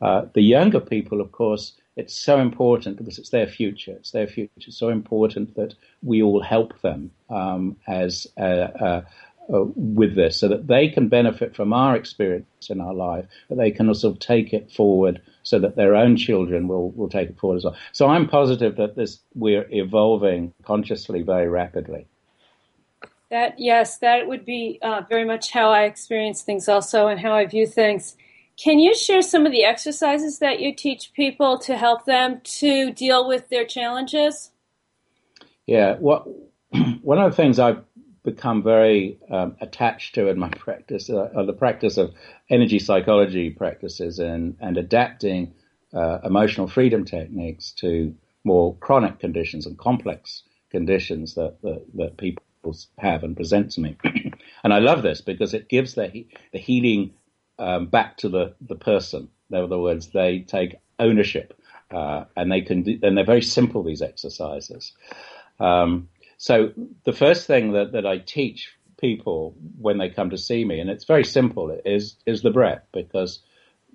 [0.00, 3.92] Uh, the younger people, of course, it's so important because it's their future.
[3.92, 4.50] It's their future.
[4.56, 9.02] It's so important that we all help them um, as uh, uh,
[9.52, 13.58] uh, with this, so that they can benefit from our experience in our life, but
[13.58, 17.38] they can also take it forward so that their own children will, will take it
[17.38, 17.76] forward as well.
[17.92, 22.06] So I'm positive that this we're evolving consciously very rapidly.
[23.30, 27.34] That yes, that would be uh, very much how I experience things, also, and how
[27.34, 28.16] I view things.
[28.62, 32.92] Can you share some of the exercises that you teach people to help them to
[32.92, 34.50] deal with their challenges?
[35.66, 36.26] Yeah, what
[37.02, 37.82] one of the things I've
[38.22, 42.12] become very um, attached to in my practice uh, the practice of
[42.50, 45.54] energy psychology practices and and adapting
[45.94, 52.42] uh, emotional freedom techniques to more chronic conditions and complex conditions that that, that people
[52.98, 53.96] have and present to me.
[54.62, 57.14] And I love this because it gives the, the healing
[57.60, 59.28] um, back to the, the person.
[59.50, 61.54] In other words, they take ownership
[61.90, 64.92] uh, and they can do, and they're very simple, these exercises.
[65.60, 66.08] Um,
[66.38, 66.72] so
[67.04, 70.90] the first thing that, that I teach people when they come to see me, and
[70.90, 73.40] it's very simple, is, is the breath because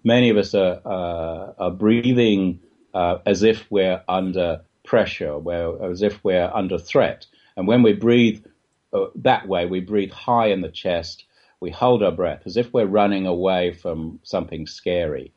[0.03, 2.59] many of us are, uh, are breathing
[2.93, 7.25] uh, as if we're under pressure, where, as if we're under threat.
[7.57, 8.45] And when we breathe
[8.93, 11.25] uh, that way, we breathe high in the chest,
[11.59, 15.33] we hold our breath as if we're running away from something scary.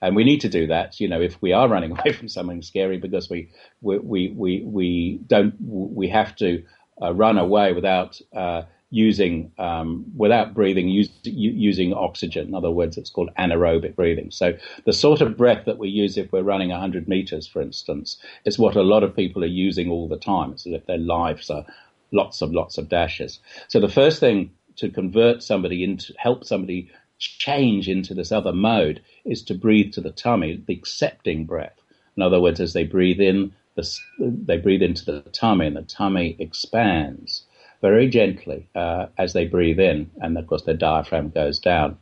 [0.00, 2.62] And we need to do that, you know, if we are running away from something
[2.62, 3.50] scary because we,
[3.80, 6.64] we, we, we, we don't, we have to
[7.00, 8.62] uh, run away without uh,
[8.92, 12.48] using um, without breathing use, using oxygen.
[12.48, 14.30] In other words, it's called anaerobic breathing.
[14.30, 14.52] So
[14.84, 18.58] the sort of breath that we use if we're running 100 meters, for instance, is
[18.58, 20.52] what a lot of people are using all the time.
[20.52, 21.64] It's as if their lives are
[22.12, 23.40] lots of lots of dashes.
[23.68, 29.00] So the first thing to convert somebody into help somebody change into this other mode
[29.24, 31.78] is to breathe to the tummy, the accepting breath.
[32.16, 35.82] In other words, as they breathe in, the, they breathe into the tummy, and the
[35.82, 37.44] tummy expands
[37.80, 41.96] very gently uh, as they breathe in, and of course their diaphragm goes down.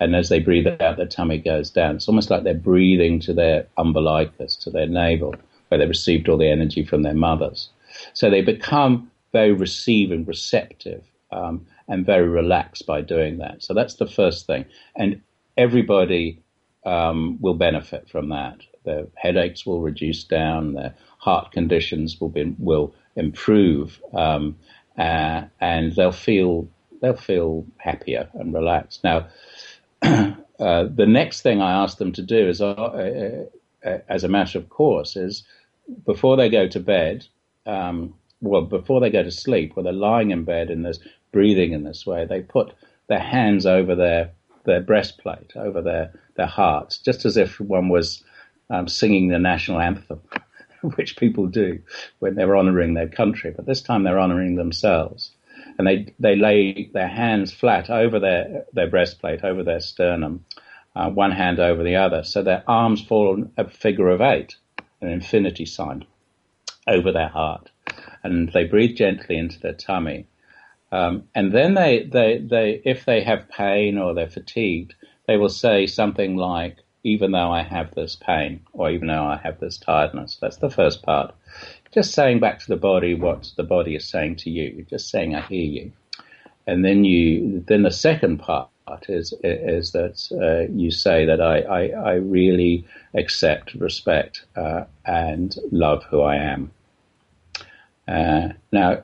[0.00, 1.96] And as they breathe out, their tummy goes down.
[1.96, 5.34] It's almost like they're breathing to their umbilicus, to their navel,
[5.68, 7.68] where they received all the energy from their mothers.
[8.14, 13.62] So they become very receiving, receptive, um, and very relaxed by doing that.
[13.62, 14.64] So that's the first thing.
[14.96, 15.20] And
[15.56, 16.40] everybody
[16.86, 18.60] um, will benefit from that.
[18.84, 24.00] Their headaches will reduce down, their heart conditions will be, will improve.
[24.14, 24.56] Um,
[24.96, 26.68] uh, and they'll feel
[27.00, 29.02] they'll feel happier and relaxed.
[29.02, 29.28] Now,
[30.02, 30.34] uh,
[30.94, 33.44] the next thing I ask them to do is, uh, uh,
[33.88, 35.42] uh, as a matter of course, is
[36.04, 37.26] before they go to bed.
[37.66, 41.00] Um, well, before they go to sleep, when they're lying in bed in there's
[41.32, 42.72] breathing in this way, they put
[43.08, 44.32] their hands over their
[44.64, 48.22] their breastplate, over their their hearts, just as if one was
[48.68, 50.20] um, singing the national anthem.
[50.96, 51.80] which people do
[52.18, 55.32] when they're honoring their country, but this time they're honoring themselves.
[55.78, 60.44] And they, they lay their hands flat over their, their breastplate, over their sternum,
[60.96, 62.24] uh, one hand over the other.
[62.24, 64.56] So their arms fall a figure of eight,
[65.00, 66.04] an infinity sign,
[66.86, 67.70] over their heart.
[68.22, 70.26] And they breathe gently into their tummy.
[70.92, 74.94] Um, and then they, they, they, if they have pain or they're fatigued,
[75.26, 79.36] they will say something like, even though I have this pain or even though I
[79.36, 80.36] have this tiredness.
[80.40, 81.34] That's the first part.
[81.92, 84.84] Just saying back to the body what the body is saying to you.
[84.88, 85.92] Just saying, I hear you.
[86.66, 88.68] And then you, then the second part
[89.08, 95.56] is, is that uh, you say that I, I, I really accept, respect, uh, and
[95.72, 96.70] love who I am.
[98.06, 99.02] Uh, now,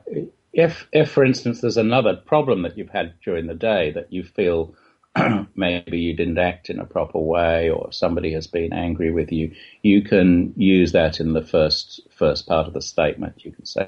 [0.57, 4.23] if, if, for instance, there's another problem that you've had during the day that you
[4.23, 4.75] feel
[5.55, 9.53] maybe you didn't act in a proper way or somebody has been angry with you,
[9.83, 13.45] you can use that in the first first part of the statement.
[13.45, 13.87] You can say,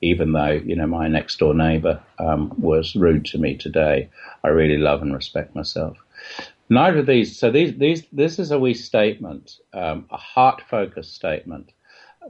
[0.00, 4.08] even though you know my next door neighbour um, was rude to me today,
[4.42, 5.96] I really love and respect myself.
[6.70, 7.38] Neither of these.
[7.38, 11.72] So these these this is a we statement, um, a heart focused statement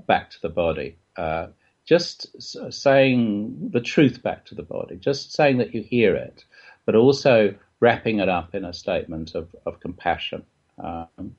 [0.07, 0.97] back to the body.
[1.16, 1.49] Uh,
[1.89, 2.26] just
[2.70, 6.45] saying the truth back to the body, just saying that you hear it,
[6.84, 10.45] but also wrapping it up in a statement of, of compassion.
[10.78, 11.34] Um,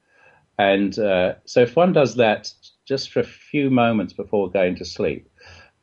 [0.58, 2.52] and uh, so if one does that
[2.84, 5.30] just for a few moments before going to sleep,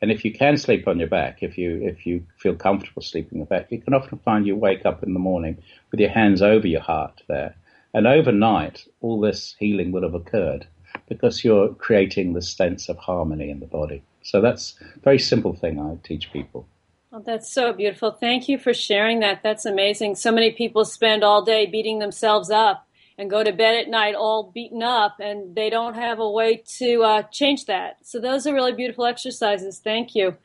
[0.03, 3.37] and if you can sleep on your back, if you if you feel comfortable sleeping
[3.37, 5.59] on your back, you can often find you wake up in the morning
[5.93, 7.55] with your hands over your heart there.
[7.95, 10.67] And overnight, all this healing would have occurred
[11.09, 14.03] because you're creating the sense of harmony in the body.
[14.27, 16.66] So that's a very simple thing I teach people.
[17.12, 18.11] Oh, that's so beautiful.
[18.11, 19.41] Thank you for sharing that.
[19.45, 20.16] That's amazing.
[20.16, 24.16] So many people spend all day beating themselves up and go to bed at night
[24.16, 27.99] all beaten up, and they don't have a way to uh, change that.
[28.03, 29.79] So those are really beautiful exercises.
[29.79, 30.37] Thank you.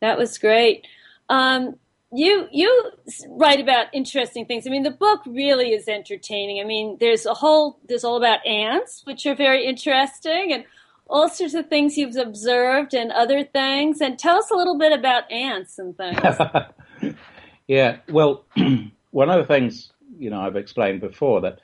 [0.00, 0.86] That was great.
[1.30, 1.76] Um,
[2.12, 2.90] you you
[3.30, 4.66] write about interesting things.
[4.66, 6.60] I mean, the book really is entertaining.
[6.60, 10.64] I mean, there's a whole there's all about ants, which are very interesting, and
[11.10, 14.00] all sorts of things you've observed and other things.
[14.00, 17.14] And tell us a little bit about ants and things.
[17.68, 18.44] yeah, well,
[19.10, 21.58] one of the things you know I've explained before that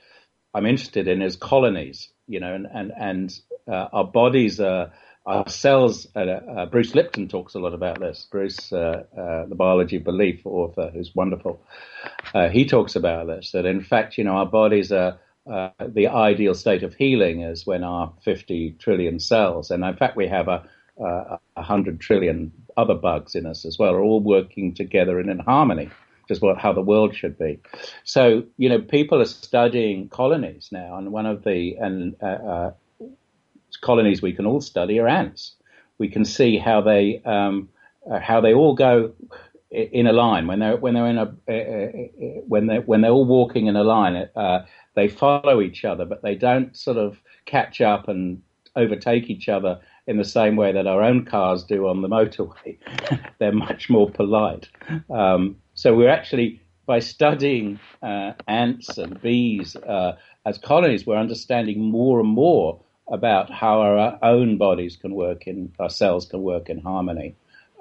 [0.55, 2.11] I'm interested in is colonies.
[2.29, 4.93] You know, and and and uh, our bodies are.
[5.29, 8.29] Our cells, uh, uh, Bruce Lipton talks a lot about this.
[8.31, 11.61] Bruce, uh, uh, the biology belief author, who's wonderful,
[12.33, 13.51] uh, he talks about this.
[13.51, 15.19] That in fact, you know, our bodies are
[15.51, 20.17] uh, the ideal state of healing is when our 50 trillion cells, and in fact
[20.17, 20.69] we have a,
[20.99, 25.39] a 100 trillion other bugs in us as well, are all working together and in
[25.39, 25.91] harmony.
[26.29, 27.61] just what how the world should be.
[28.05, 32.73] So you know, people are studying colonies now, and one of the and uh, uh,
[33.81, 35.55] colonies we can all study are ants.
[35.99, 37.69] We can see how they um,
[38.11, 39.13] uh, how they all go
[39.71, 43.25] in a line when they're when they're in a uh, when they when they're all
[43.25, 44.29] walking in a line.
[44.35, 44.65] Uh,
[44.95, 48.43] they follow each other, but they don't sort of catch up and
[48.75, 52.79] overtake each other in the same way that our own cars do on the motorway.
[53.39, 54.69] they're much more polite.
[55.11, 61.91] Um, so we're actually by studying uh, ants and bees uh, as colonies, we're understanding
[61.91, 66.71] more and more about how our own bodies can work in, our cells can work
[66.71, 67.35] in harmony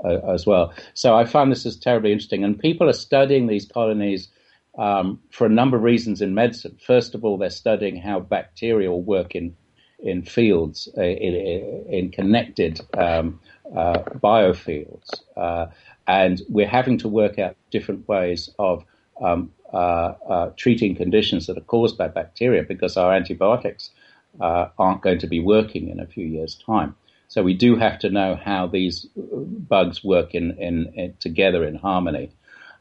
[0.03, 0.73] uh, as well.
[0.93, 2.43] So I find this is terribly interesting.
[2.43, 4.29] And people are studying these colonies
[4.77, 6.77] um, for a number of reasons in medicine.
[6.85, 9.55] First of all, they're studying how bacteria work in,
[9.99, 13.39] in fields, uh, in, in, connected um,
[13.75, 15.21] uh, biofields.
[15.37, 15.67] Uh,
[16.07, 18.83] and we're having to work out different ways of
[19.21, 23.91] um, uh, uh, treating conditions that are caused by bacteria because our antibiotics
[24.39, 26.95] aren't going to be working in a few years' time.
[27.35, 31.75] So we do have to know how these bugs work in, in, in together in
[31.75, 32.31] harmony,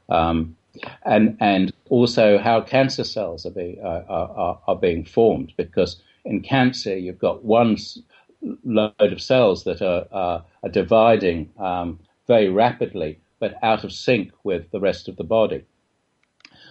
[0.08, 0.54] um,
[1.04, 5.52] and and also how cancer cells are, be, uh, are, are, being formed.
[5.56, 7.78] Because in cancer, you've got one
[8.62, 11.98] load of cells that are, are, are dividing um,
[12.28, 15.64] very rapidly, but out of sync with the rest of the body.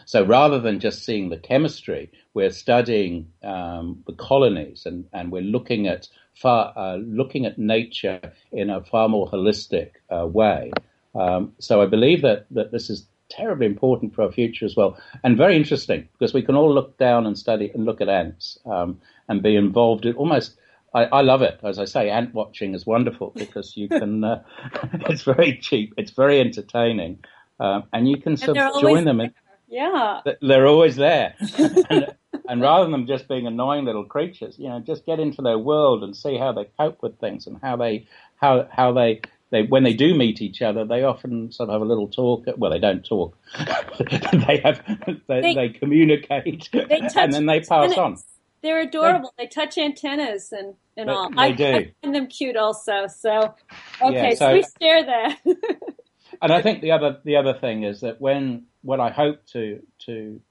[0.05, 5.41] So rather than just seeing the chemistry, we're studying um, the colonies and, and we're
[5.41, 8.19] looking at far, uh, looking at nature
[8.51, 10.71] in a far more holistic uh, way.
[11.15, 14.97] Um, so I believe that, that this is terribly important for our future as well,
[15.23, 18.57] and very interesting because we can all look down and study and look at ants
[18.65, 20.55] um, and be involved in almost.
[20.95, 21.59] I, I, love it.
[21.63, 24.23] As I say, ant watching is wonderful because you can.
[24.23, 24.43] Uh,
[25.09, 25.95] it's very cheap.
[25.97, 27.23] It's very entertaining,
[27.59, 29.21] um, and you can sort of join them.
[29.21, 29.33] In,
[29.67, 30.21] yeah.
[30.39, 31.33] They're always there.
[31.89, 32.13] and,
[32.49, 36.03] and, rather than just being annoying little creatures, you know, just get into their world
[36.03, 39.83] and see how they cope with things and how they, how, how they, they, when
[39.83, 42.45] they do meet each other, they often sort of have a little talk.
[42.57, 43.37] Well, they don't talk.
[44.47, 44.81] they have,
[45.27, 48.17] they, they, they communicate they and then they pass on.
[48.63, 49.33] They're adorable.
[49.37, 51.29] They, touch antennas and, and all.
[51.29, 51.65] They I, do.
[51.65, 53.07] I find them cute also.
[53.07, 53.53] So,
[54.01, 55.39] okay, yeah, so, so we share that.
[56.41, 59.81] and I think the other the other thing is that when what I hope to
[60.05, 60.41] to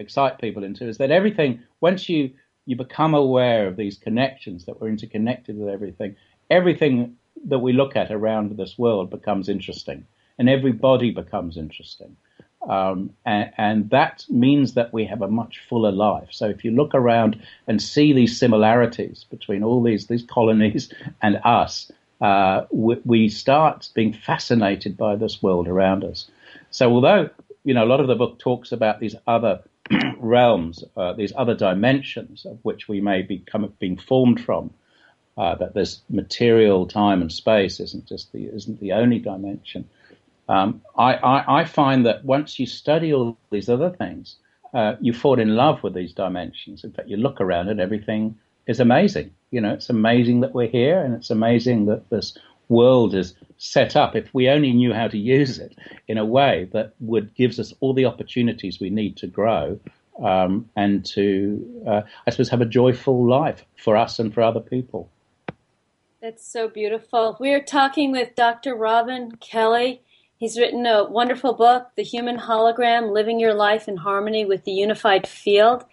[0.00, 2.30] excite people into is that everything once you
[2.66, 6.14] you become aware of these connections that we're interconnected with everything,
[6.50, 10.06] everything that we look at around this world becomes interesting,
[10.38, 12.16] and every body becomes interesting.
[12.68, 16.28] Um, and, and, that means that we have a much fuller life.
[16.30, 20.92] So if you look around and see these similarities between all these these colonies
[21.22, 21.90] and us,
[22.20, 26.30] uh, we, we, start being fascinated by this world around us.
[26.70, 27.30] So although
[27.64, 29.62] you know, a lot of the book talks about these other
[30.18, 33.44] realms, uh, these other dimensions of which we may be
[33.78, 34.70] being formed from.
[35.38, 39.88] Uh, that this material time and space isn't just the isn't the only dimension.
[40.50, 44.36] Um, I, I, I, find that once you study all these other things,
[44.74, 46.82] uh, you fall in love with these dimensions.
[46.82, 48.36] In fact, you look around and everything
[48.66, 49.30] is amazing.
[49.50, 52.36] You know, it's amazing that we're here, and it's amazing that this
[52.70, 55.76] world is set up if we only knew how to use it
[56.08, 59.78] in a way that would gives us all the opportunities we need to grow
[60.22, 64.60] um, and to, uh, I suppose, have a joyful life for us and for other
[64.60, 65.10] people.
[66.20, 67.36] That's so beautiful.
[67.40, 68.74] We are talking with Dr.
[68.74, 70.02] Robin Kelly.
[70.36, 74.72] He's written a wonderful book, The Human Hologram Living Your Life in Harmony with the
[74.72, 75.84] Unified Field.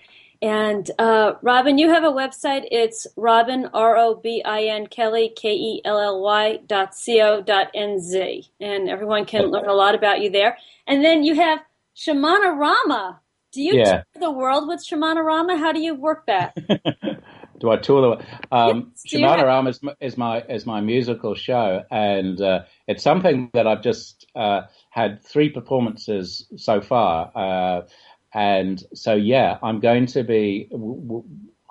[0.42, 2.68] And uh, Robin, you have a website.
[2.72, 7.22] It's Robin R O B I N Kelly K E L L Y dot C
[7.22, 10.58] O dot N Z, and everyone can learn a lot about you there.
[10.86, 11.60] And then you have
[11.96, 13.18] Shamanarama.
[13.52, 14.04] Do you yeah.
[14.14, 15.58] tour the world with Shamanarama?
[15.58, 16.56] How do you work that?
[17.60, 18.26] do I tour the world?
[18.52, 23.66] Um, yes, Shamanarama is, is, my is my musical show, and uh, it's something that
[23.66, 27.86] I've just uh, had three performances so far.
[28.34, 30.70] And so, yeah, I'm going to be,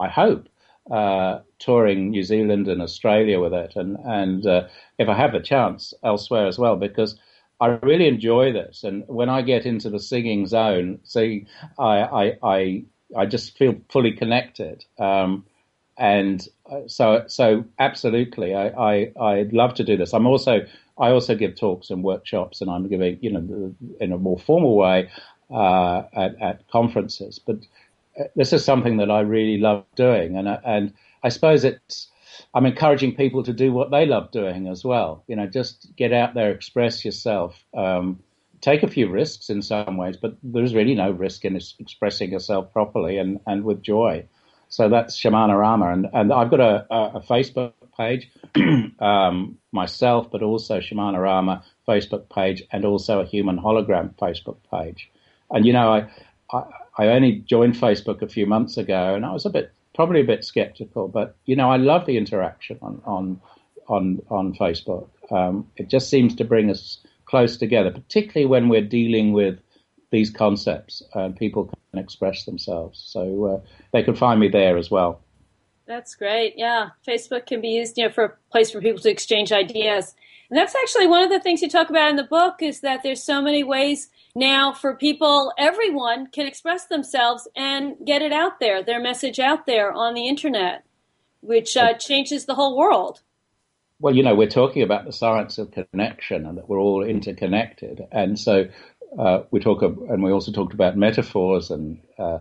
[0.01, 0.49] I hope,
[0.91, 5.41] uh, touring New Zealand and Australia with it, and and uh, if I have the
[5.41, 7.19] chance elsewhere as well, because
[7.61, 8.85] I really enjoy this.
[8.85, 11.47] And when I get into the singing zone, see,
[11.79, 12.85] I I I,
[13.17, 14.85] I just feel fully connected.
[14.99, 15.45] Um,
[15.99, 20.13] and uh, so so absolutely, I, I I'd love to do this.
[20.13, 20.61] I'm also
[20.99, 24.77] I also give talks and workshops, and I'm giving you know in a more formal
[24.77, 25.11] way
[25.51, 27.39] uh, at, at, conferences.
[27.39, 27.57] But
[28.19, 30.93] uh, this is something that I really love doing, and uh, and
[31.23, 32.09] I suppose it's
[32.55, 35.25] I'm encouraging people to do what they love doing as well.
[35.27, 38.21] You know, just get out there, express yourself, um,
[38.61, 42.73] take a few risks in some ways, but there's really no risk in expressing yourself
[42.73, 44.27] properly and, and with joy.
[44.69, 48.29] So that's Shamana Rama, and, and I've got a, a, Facebook page
[49.01, 55.09] um, myself, but also Shamana Rama Facebook page, and also a Human Hologram Facebook page.
[55.51, 56.09] And you know, I,
[56.53, 56.63] I
[56.99, 60.25] I only joined Facebook a few months ago, and I was a bit probably a
[60.25, 63.41] bit skeptical, but you know, I love the interaction on on
[63.89, 65.09] on on Facebook.
[65.31, 69.59] Um, it just seems to bring us close together, particularly when we're dealing with
[70.11, 73.03] these concepts and people can express themselves.
[73.05, 75.21] So uh, they can find me there as well.
[75.87, 76.55] That's great.
[76.57, 80.15] Yeah, Facebook can be used, you know, for a place for people to exchange ideas.
[80.51, 83.03] And that's actually one of the things you talk about in the book is that
[83.03, 88.61] there's so many ways now for people, everyone can express themselves and get it out
[88.61, 90.85] there, their message out there on the internet,
[91.41, 93.23] which uh, changes the whole world.
[93.99, 98.03] Well, you know, we're talking about the science of connection and that we're all interconnected.
[98.13, 98.67] And so
[99.19, 102.39] uh, we talk, and we also talked about metaphors and uh,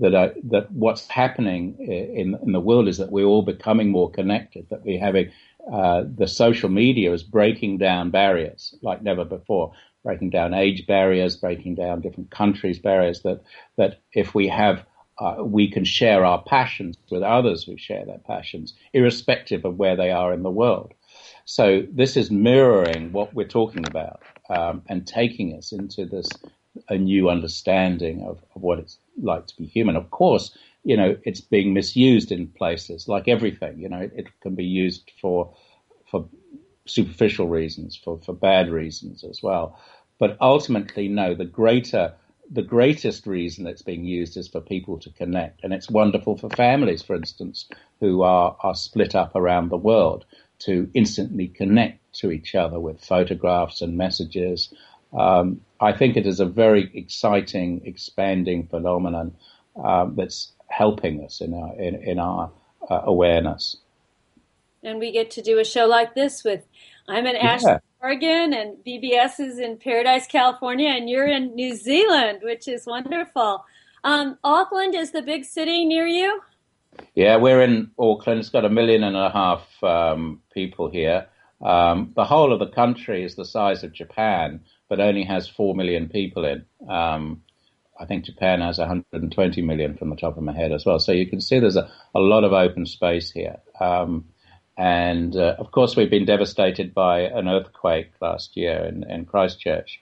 [0.00, 4.10] that are, that what's happening in, in the world is that we're all becoming more
[4.10, 5.30] connected, that we're having
[5.70, 9.72] uh, the social media is breaking down barriers like never before,
[10.04, 13.22] breaking down age barriers, breaking down different countries' barriers.
[13.22, 13.42] That
[13.76, 14.84] that if we have
[15.18, 19.96] uh, we can share our passions with others who share their passions, irrespective of where
[19.96, 20.92] they are in the world.
[21.46, 26.28] So this is mirroring what we're talking about um, and taking us into this
[26.88, 29.96] a new understanding of, of what it's like to be human.
[29.96, 30.56] Of course,
[30.86, 33.78] you know it's being misused in places like everything.
[33.78, 35.52] You know it, it can be used for
[36.10, 36.28] for
[36.86, 39.78] superficial reasons, for for bad reasons as well.
[40.18, 41.34] But ultimately, no.
[41.34, 42.14] The greater
[42.50, 45.64] the greatest reason it's being used is for people to connect.
[45.64, 47.68] And it's wonderful for families, for instance,
[48.00, 50.24] who are, are split up around the world
[50.60, 54.72] to instantly connect to each other with photographs and messages.
[55.12, 59.34] Um, I think it is a very exciting, expanding phenomenon
[59.82, 62.50] um, that's helping us in our, in, in our
[62.90, 63.76] uh, awareness.
[64.82, 66.64] And we get to do a show like this with
[67.08, 67.52] I'm in yeah.
[67.52, 72.86] Ashland, Oregon, and BBS is in Paradise, California, and you're in New Zealand, which is
[72.86, 73.64] wonderful.
[74.04, 76.40] Um, Auckland is the big city near you.
[77.14, 78.40] Yeah, we're in Auckland.
[78.40, 81.26] It's got a million and a half um, people here.
[81.60, 85.74] Um, the whole of the country is the size of Japan, but only has 4
[85.74, 86.64] million people in.
[86.88, 87.42] Um,
[87.98, 90.98] I think Japan has 120 million from the top of my head as well.
[90.98, 93.58] So you can see there's a, a lot of open space here.
[93.80, 94.26] Um,
[94.76, 100.00] and uh, of course, we've been devastated by an earthquake last year in, in Christchurch,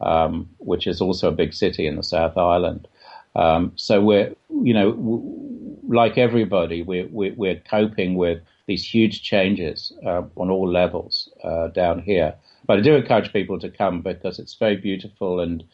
[0.00, 2.88] um, which is also a big city in the South Island.
[3.34, 9.92] Um, so we're, you know, w- like everybody, we're, we're, coping with these huge changes
[10.04, 12.34] uh, on all levels uh, down here.
[12.66, 15.64] But I do encourage people to come because it's very beautiful and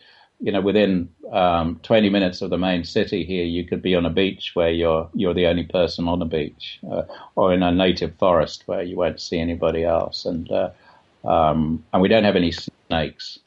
[0.40, 4.06] you know, within um, 20 minutes of the main city here, you could be on
[4.06, 7.02] a beach where you're you're the only person on a beach, uh,
[7.34, 10.70] or in a native forest where you won't see anybody else, and uh,
[11.24, 13.40] um, and we don't have any snakes.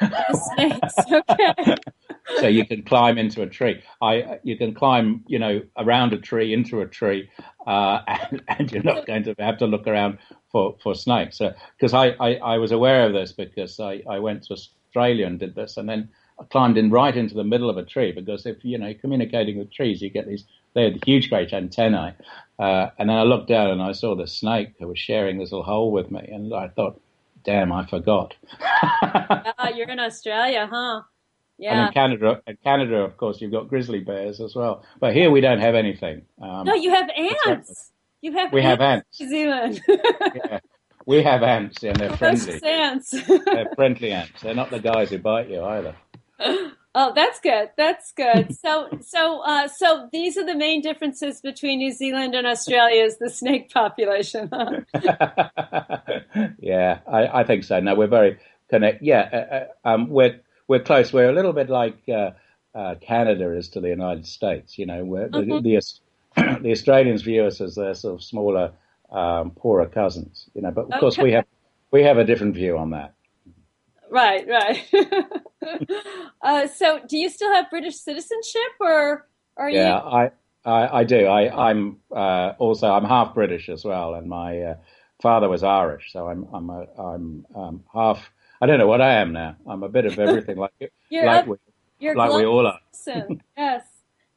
[0.56, 1.76] snakes, okay.
[2.40, 3.80] so you can climb into a tree.
[4.02, 7.30] I you can climb, you know, around a tree into a tree,
[7.66, 10.18] uh, and, and, you're not going to have to look around
[10.50, 11.40] for for snakes.
[11.78, 15.38] Because I, I, I was aware of this because I I went to Australia and
[15.38, 16.08] did this, and then
[16.38, 19.58] I climbed in right into the middle of a tree because if you know communicating
[19.58, 22.14] with trees, you get these they had huge, great antennae.
[22.58, 25.52] Uh, and then I looked down and I saw the snake who was sharing this
[25.52, 27.00] little hole with me, and I thought,
[27.44, 31.02] "Damn, I forgot." yeah, you're in Australia, huh?
[31.58, 31.78] Yeah.
[31.78, 34.84] And in Canada, in Canada, of course, you've got grizzly bears as well.
[34.98, 36.22] But here we don't have anything.
[36.42, 37.08] Um, no, you have
[37.46, 37.92] ants.
[38.20, 39.20] You have we ants have ants.
[39.20, 39.82] New Zealand.
[39.88, 40.60] yeah.
[41.06, 42.60] We have ants, and they're friendly.
[42.64, 43.10] ants.
[43.10, 44.40] they're friendly ants.
[44.42, 45.94] They're not the guys who bite you either.
[46.96, 47.70] Oh, that's good.
[47.76, 48.54] That's good.
[48.54, 53.18] So, so, uh, so these are the main differences between New Zealand and Australia is
[53.18, 54.48] the snake population.
[54.52, 54.82] Huh?
[56.60, 57.80] yeah, I, I, think so.
[57.80, 58.38] No, we're very
[58.70, 59.02] connect.
[59.02, 61.12] Yeah, uh, uh, um, we're we're close.
[61.12, 62.30] We're a little bit like uh,
[62.76, 64.78] uh Canada is to the United States.
[64.78, 65.64] You know, where mm-hmm.
[65.64, 65.80] the,
[66.36, 68.70] the, the Australians view us as their sort of smaller,
[69.10, 70.48] um, poorer cousins.
[70.54, 71.00] You know, but of okay.
[71.00, 71.46] course we have
[71.90, 73.14] we have a different view on that.
[74.14, 74.86] Right, right.
[76.40, 79.80] uh, so, do you still have British citizenship, or are you?
[79.80, 80.30] Yeah, I,
[80.64, 81.26] I, I do.
[81.26, 84.74] I, am uh, also I'm half British as well, and my uh,
[85.20, 88.30] father was Irish, so I'm I'm a, I'm um, half.
[88.60, 89.56] I don't know what I am now.
[89.66, 90.70] I'm a bit of everything, like
[91.10, 92.78] you're like, up, we, like we all are.
[93.04, 93.18] yes,
[93.56, 93.82] yes.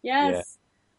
[0.01, 0.41] Yeah.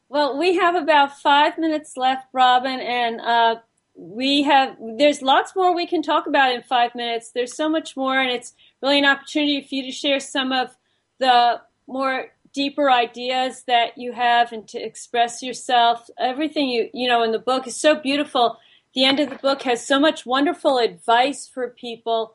[0.08, 3.56] Well, we have about five minutes left, Robin, and uh,
[3.98, 7.96] we have there's lots more we can talk about in five minutes there's so much
[7.96, 10.76] more and it's really an opportunity for you to share some of
[11.18, 16.08] the more deeper ideas that you have and to express yourself.
[16.18, 18.58] Everything you you know in the book is so beautiful.
[18.94, 22.34] The end of the book has so much wonderful advice for people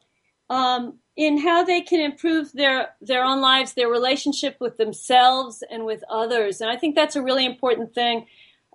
[0.49, 5.85] um, in how they can improve their their own lives, their relationship with themselves and
[5.85, 6.61] with others.
[6.61, 8.25] And I think that's a really important thing.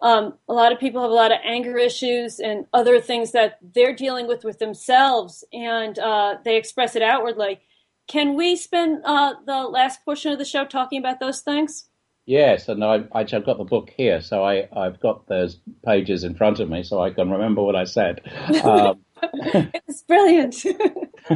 [0.01, 3.59] Um, a lot of people have a lot of anger issues and other things that
[3.63, 7.61] they're dealing with with themselves, and uh, they express it outwardly.
[8.07, 11.89] Can we spend uh, the last portion of the show talking about those things?
[12.29, 16.35] Yes, and I, have got the book here, so I, have got those pages in
[16.35, 18.21] front of me, so I can remember what I said.
[18.63, 19.01] Um,
[19.33, 20.57] it's brilliant.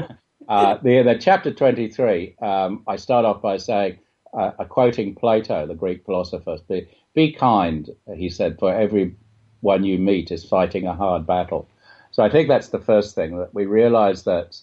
[0.48, 2.36] uh, the, the chapter twenty-three.
[2.42, 4.00] Um, I start off by saying,
[4.38, 10.30] uh, quoting Plato, the Greek philosopher, "Be, be kind," he said, "for everyone you meet
[10.30, 11.68] is fighting a hard battle."
[12.10, 14.60] So I think that's the first thing that we realize that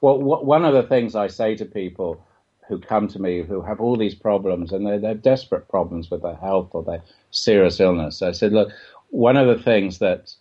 [0.00, 2.24] well, one of the things I say to people
[2.68, 6.22] who come to me who have all these problems and they're, they're desperate problems with
[6.22, 8.70] their health or their serious illness, I said, look,
[9.10, 10.32] one of the things that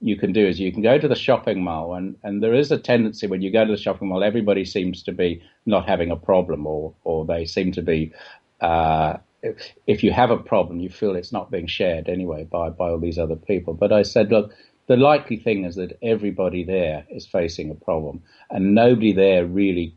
[0.00, 2.70] you can do is you can go to the shopping mall and, and there is
[2.70, 6.10] a tendency when you go to the shopping mall, everybody seems to be not having
[6.10, 8.12] a problem or, or they seem to be,
[8.60, 12.90] uh, if you have a problem, you feel it's not being shared anyway by, by
[12.90, 13.74] all these other people.
[13.74, 14.52] But I said, look,
[14.86, 19.94] the likely thing is that everybody there is facing a problem and nobody there really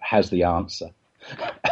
[0.00, 0.90] has the answer.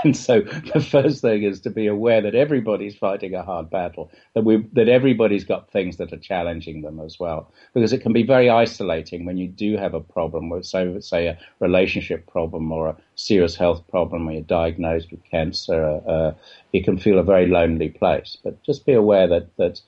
[0.04, 4.10] And so the first thing is to be aware that everybody's fighting a hard battle,
[4.34, 7.52] that we that everybody's got things that are challenging them as well.
[7.74, 11.26] Because it can be very isolating when you do have a problem, with say, say
[11.26, 16.00] a relationship problem or a serious health problem, or you're diagnosed with cancer.
[16.08, 16.32] Uh,
[16.72, 18.38] it can feel a very lonely place.
[18.42, 19.82] But just be aware that that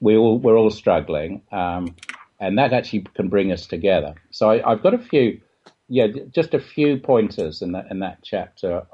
[0.00, 1.94] we all we're all struggling, um,
[2.40, 4.14] and that actually can bring us together.
[4.30, 5.40] So I, have got a few,
[5.88, 8.86] yeah, just a few pointers in that in that chapter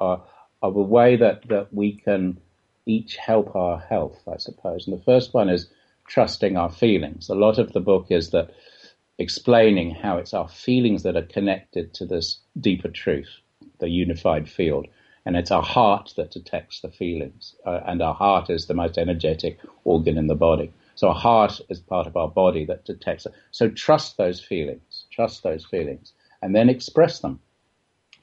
[0.65, 2.39] of a way that that we can
[2.87, 4.87] each help our health, I suppose.
[4.87, 5.69] And the first one is
[6.09, 7.29] trusting our feelings.
[7.29, 8.51] A lot of the book is that
[9.19, 13.29] explaining how it's our feelings that are connected to this deeper truth,
[13.79, 14.87] the unified field.
[15.27, 17.55] And it's our heart that detects the feelings.
[17.67, 20.73] Uh, and our heart is the most energetic organ in the body.
[20.95, 23.33] So our heart is part of our body that detects it.
[23.51, 27.41] So trust those feelings, trust those feelings, and then express them.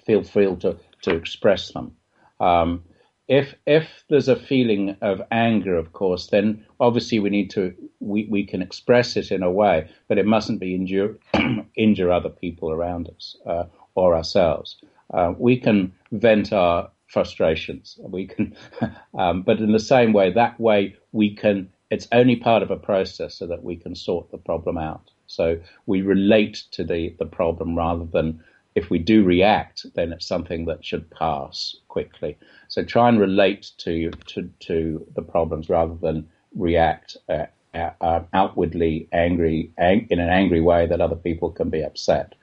[0.05, 1.95] Feel free to, to express them.
[2.41, 2.83] Um,
[3.27, 8.25] if if there's a feeling of anger, of course, then obviously we need to we,
[8.29, 11.17] we can express it in a way, but it mustn't be injure
[11.75, 13.65] injure other people around us uh,
[13.95, 14.77] or ourselves.
[15.13, 17.99] Uh, we can vent our frustrations.
[18.01, 18.55] We can,
[19.17, 22.77] um, but in the same way, that way we can it's only part of a
[22.77, 25.11] process so that we can sort the problem out.
[25.27, 28.43] So we relate to the, the problem rather than
[28.75, 32.37] if we do react, then it's something that should pass quickly.
[32.67, 39.07] So try and relate to to, to the problems rather than react uh, uh, outwardly
[39.11, 42.33] angry ang- in an angry way that other people can be upset.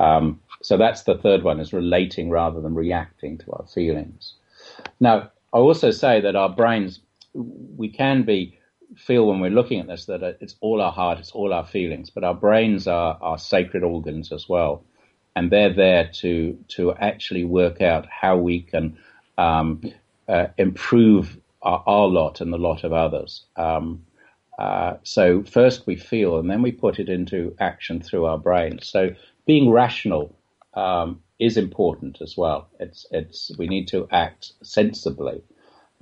[0.00, 4.34] Um, so that's the third one: is relating rather than reacting to our feelings.
[5.00, 7.00] Now, I also say that our brains
[7.34, 8.58] we can be
[8.96, 12.10] feel when we're looking at this that it's all our heart, it's all our feelings,
[12.10, 14.84] but our brains are, are sacred organs as well.
[15.38, 18.98] And they're there to, to actually work out how we can
[19.36, 19.82] um,
[20.28, 23.44] uh, improve our, our, lot and the lot of others.
[23.54, 24.04] Um,
[24.58, 28.88] uh, so first we feel and then we put it into action through our brains.
[28.88, 29.10] So
[29.46, 30.36] being rational
[30.74, 32.68] um, is important as well.
[32.80, 35.40] It's, it's, we need to act sensibly.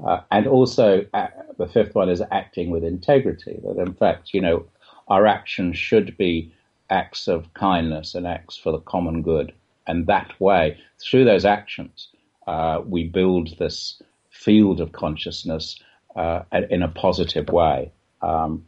[0.02, 1.28] Uh, and also, uh,
[1.58, 3.60] the fifth one is acting with integrity.
[3.62, 4.64] That in fact, you know,
[5.08, 6.54] our actions should be
[6.90, 9.52] acts of kindness and acts for the common good.
[9.86, 12.08] And that way, through those actions,
[12.46, 15.80] uh, we build this field of consciousness
[16.14, 17.92] uh, in a positive way.
[18.22, 18.66] Um,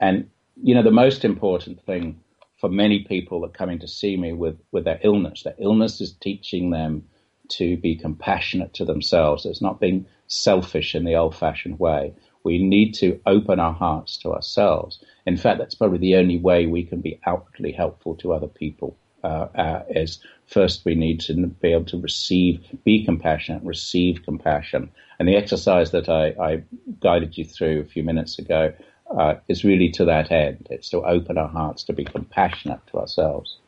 [0.00, 0.28] and,
[0.62, 2.20] you know, the most important thing
[2.60, 6.12] for many people that coming to see me with, with their illness, their illness is
[6.12, 7.04] teaching them
[7.48, 9.46] to be compassionate to themselves.
[9.46, 12.14] It's not being selfish in the old fashioned way.
[12.44, 15.02] We need to open our hearts to ourselves.
[15.26, 18.96] In fact, that's probably the only way we can be outwardly helpful to other people.
[19.24, 20.18] Uh, uh, is
[20.48, 24.90] first we need to be able to receive, be compassionate, receive compassion.
[25.20, 26.64] And the exercise that I, I
[27.00, 28.72] guided you through a few minutes ago
[29.16, 30.66] uh, is really to that end.
[30.70, 33.58] It's to open our hearts to be compassionate to ourselves.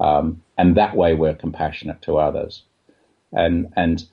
[0.00, 2.62] Um, and that way we're compassionate to others.
[3.32, 4.04] And, and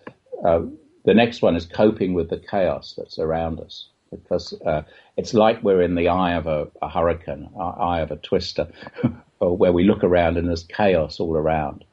[0.44, 0.62] uh,
[1.06, 4.84] the next one is coping with the chaos that's around us because uh,
[5.18, 8.68] it's like we're in the eye of a, a hurricane, eye of a twister,
[9.40, 11.86] where we look around and there's chaos all around.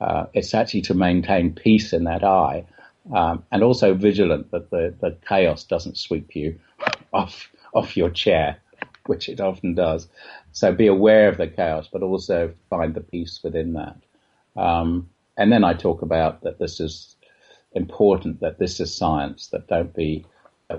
[0.00, 2.64] uh, it's actually to maintain peace in that eye,
[3.14, 6.58] um, and also vigilant that the, the chaos doesn't sweep you
[7.12, 8.58] off off your chair,
[9.06, 10.08] which it often does.
[10.52, 13.96] So be aware of the chaos, but also find the peace within that.
[14.56, 15.08] Um,
[15.38, 17.16] and then I talk about that this is
[17.72, 20.26] important, that this is science, that don't be,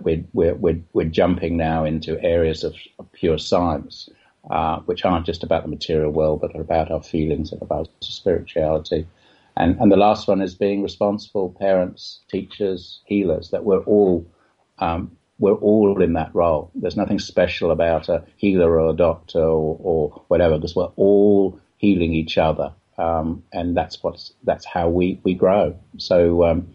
[0.01, 4.09] we're, we're, we're, jumping now into areas of, of pure science,
[4.49, 7.89] uh, which aren't just about the material world, but are about our feelings and about
[8.01, 9.07] spirituality.
[9.55, 14.25] And, and the last one is being responsible parents, teachers, healers, that we're all,
[14.79, 16.71] um, we're all in that role.
[16.73, 21.59] There's nothing special about a healer or a doctor or, or whatever, because we're all
[21.77, 22.73] healing each other.
[22.97, 25.77] Um, and that's what's, that's how we, we grow.
[25.97, 26.67] So, um,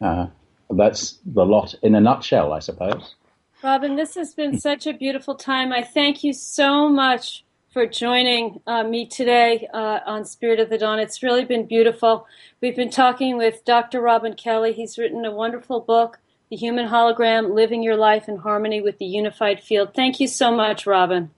[0.00, 0.26] uh,
[0.70, 3.14] that's the lot in a nutshell, I suppose.
[3.62, 5.72] Robin, this has been such a beautiful time.
[5.72, 10.78] I thank you so much for joining uh, me today uh, on Spirit of the
[10.78, 10.98] Dawn.
[10.98, 12.26] It's really been beautiful.
[12.60, 14.00] We've been talking with Dr.
[14.00, 14.72] Robin Kelly.
[14.72, 16.18] He's written a wonderful book,
[16.50, 19.92] The Human Hologram Living Your Life in Harmony with the Unified Field.
[19.94, 21.30] Thank you so much, Robin.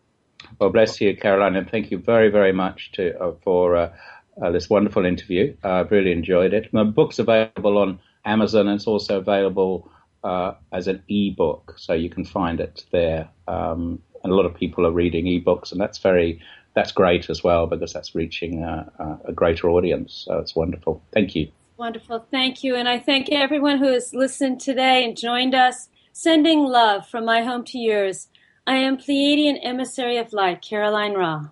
[0.59, 3.93] Well, bless you, Caroline, and thank you very, very much to, uh, for uh,
[4.41, 5.57] uh, this wonderful interview.
[5.63, 6.73] I've really enjoyed it.
[6.73, 9.91] My book's available on Amazon it's also available
[10.25, 13.29] uh, as an e-book, so you can find it there.
[13.49, 16.41] Um, and a lot of people are reading ebooks, and that's very
[16.75, 20.25] that's great as well because that's reaching a, a greater audience.
[20.27, 21.03] So it's wonderful.
[21.13, 21.51] Thank you.
[21.77, 22.27] Wonderful.
[22.31, 22.77] Thank you.
[22.77, 25.89] And I thank everyone who has listened today and joined us.
[26.13, 28.29] Sending love from my home to yours.
[28.67, 31.47] I am Pleiadian Emissary of Light, Caroline Ra.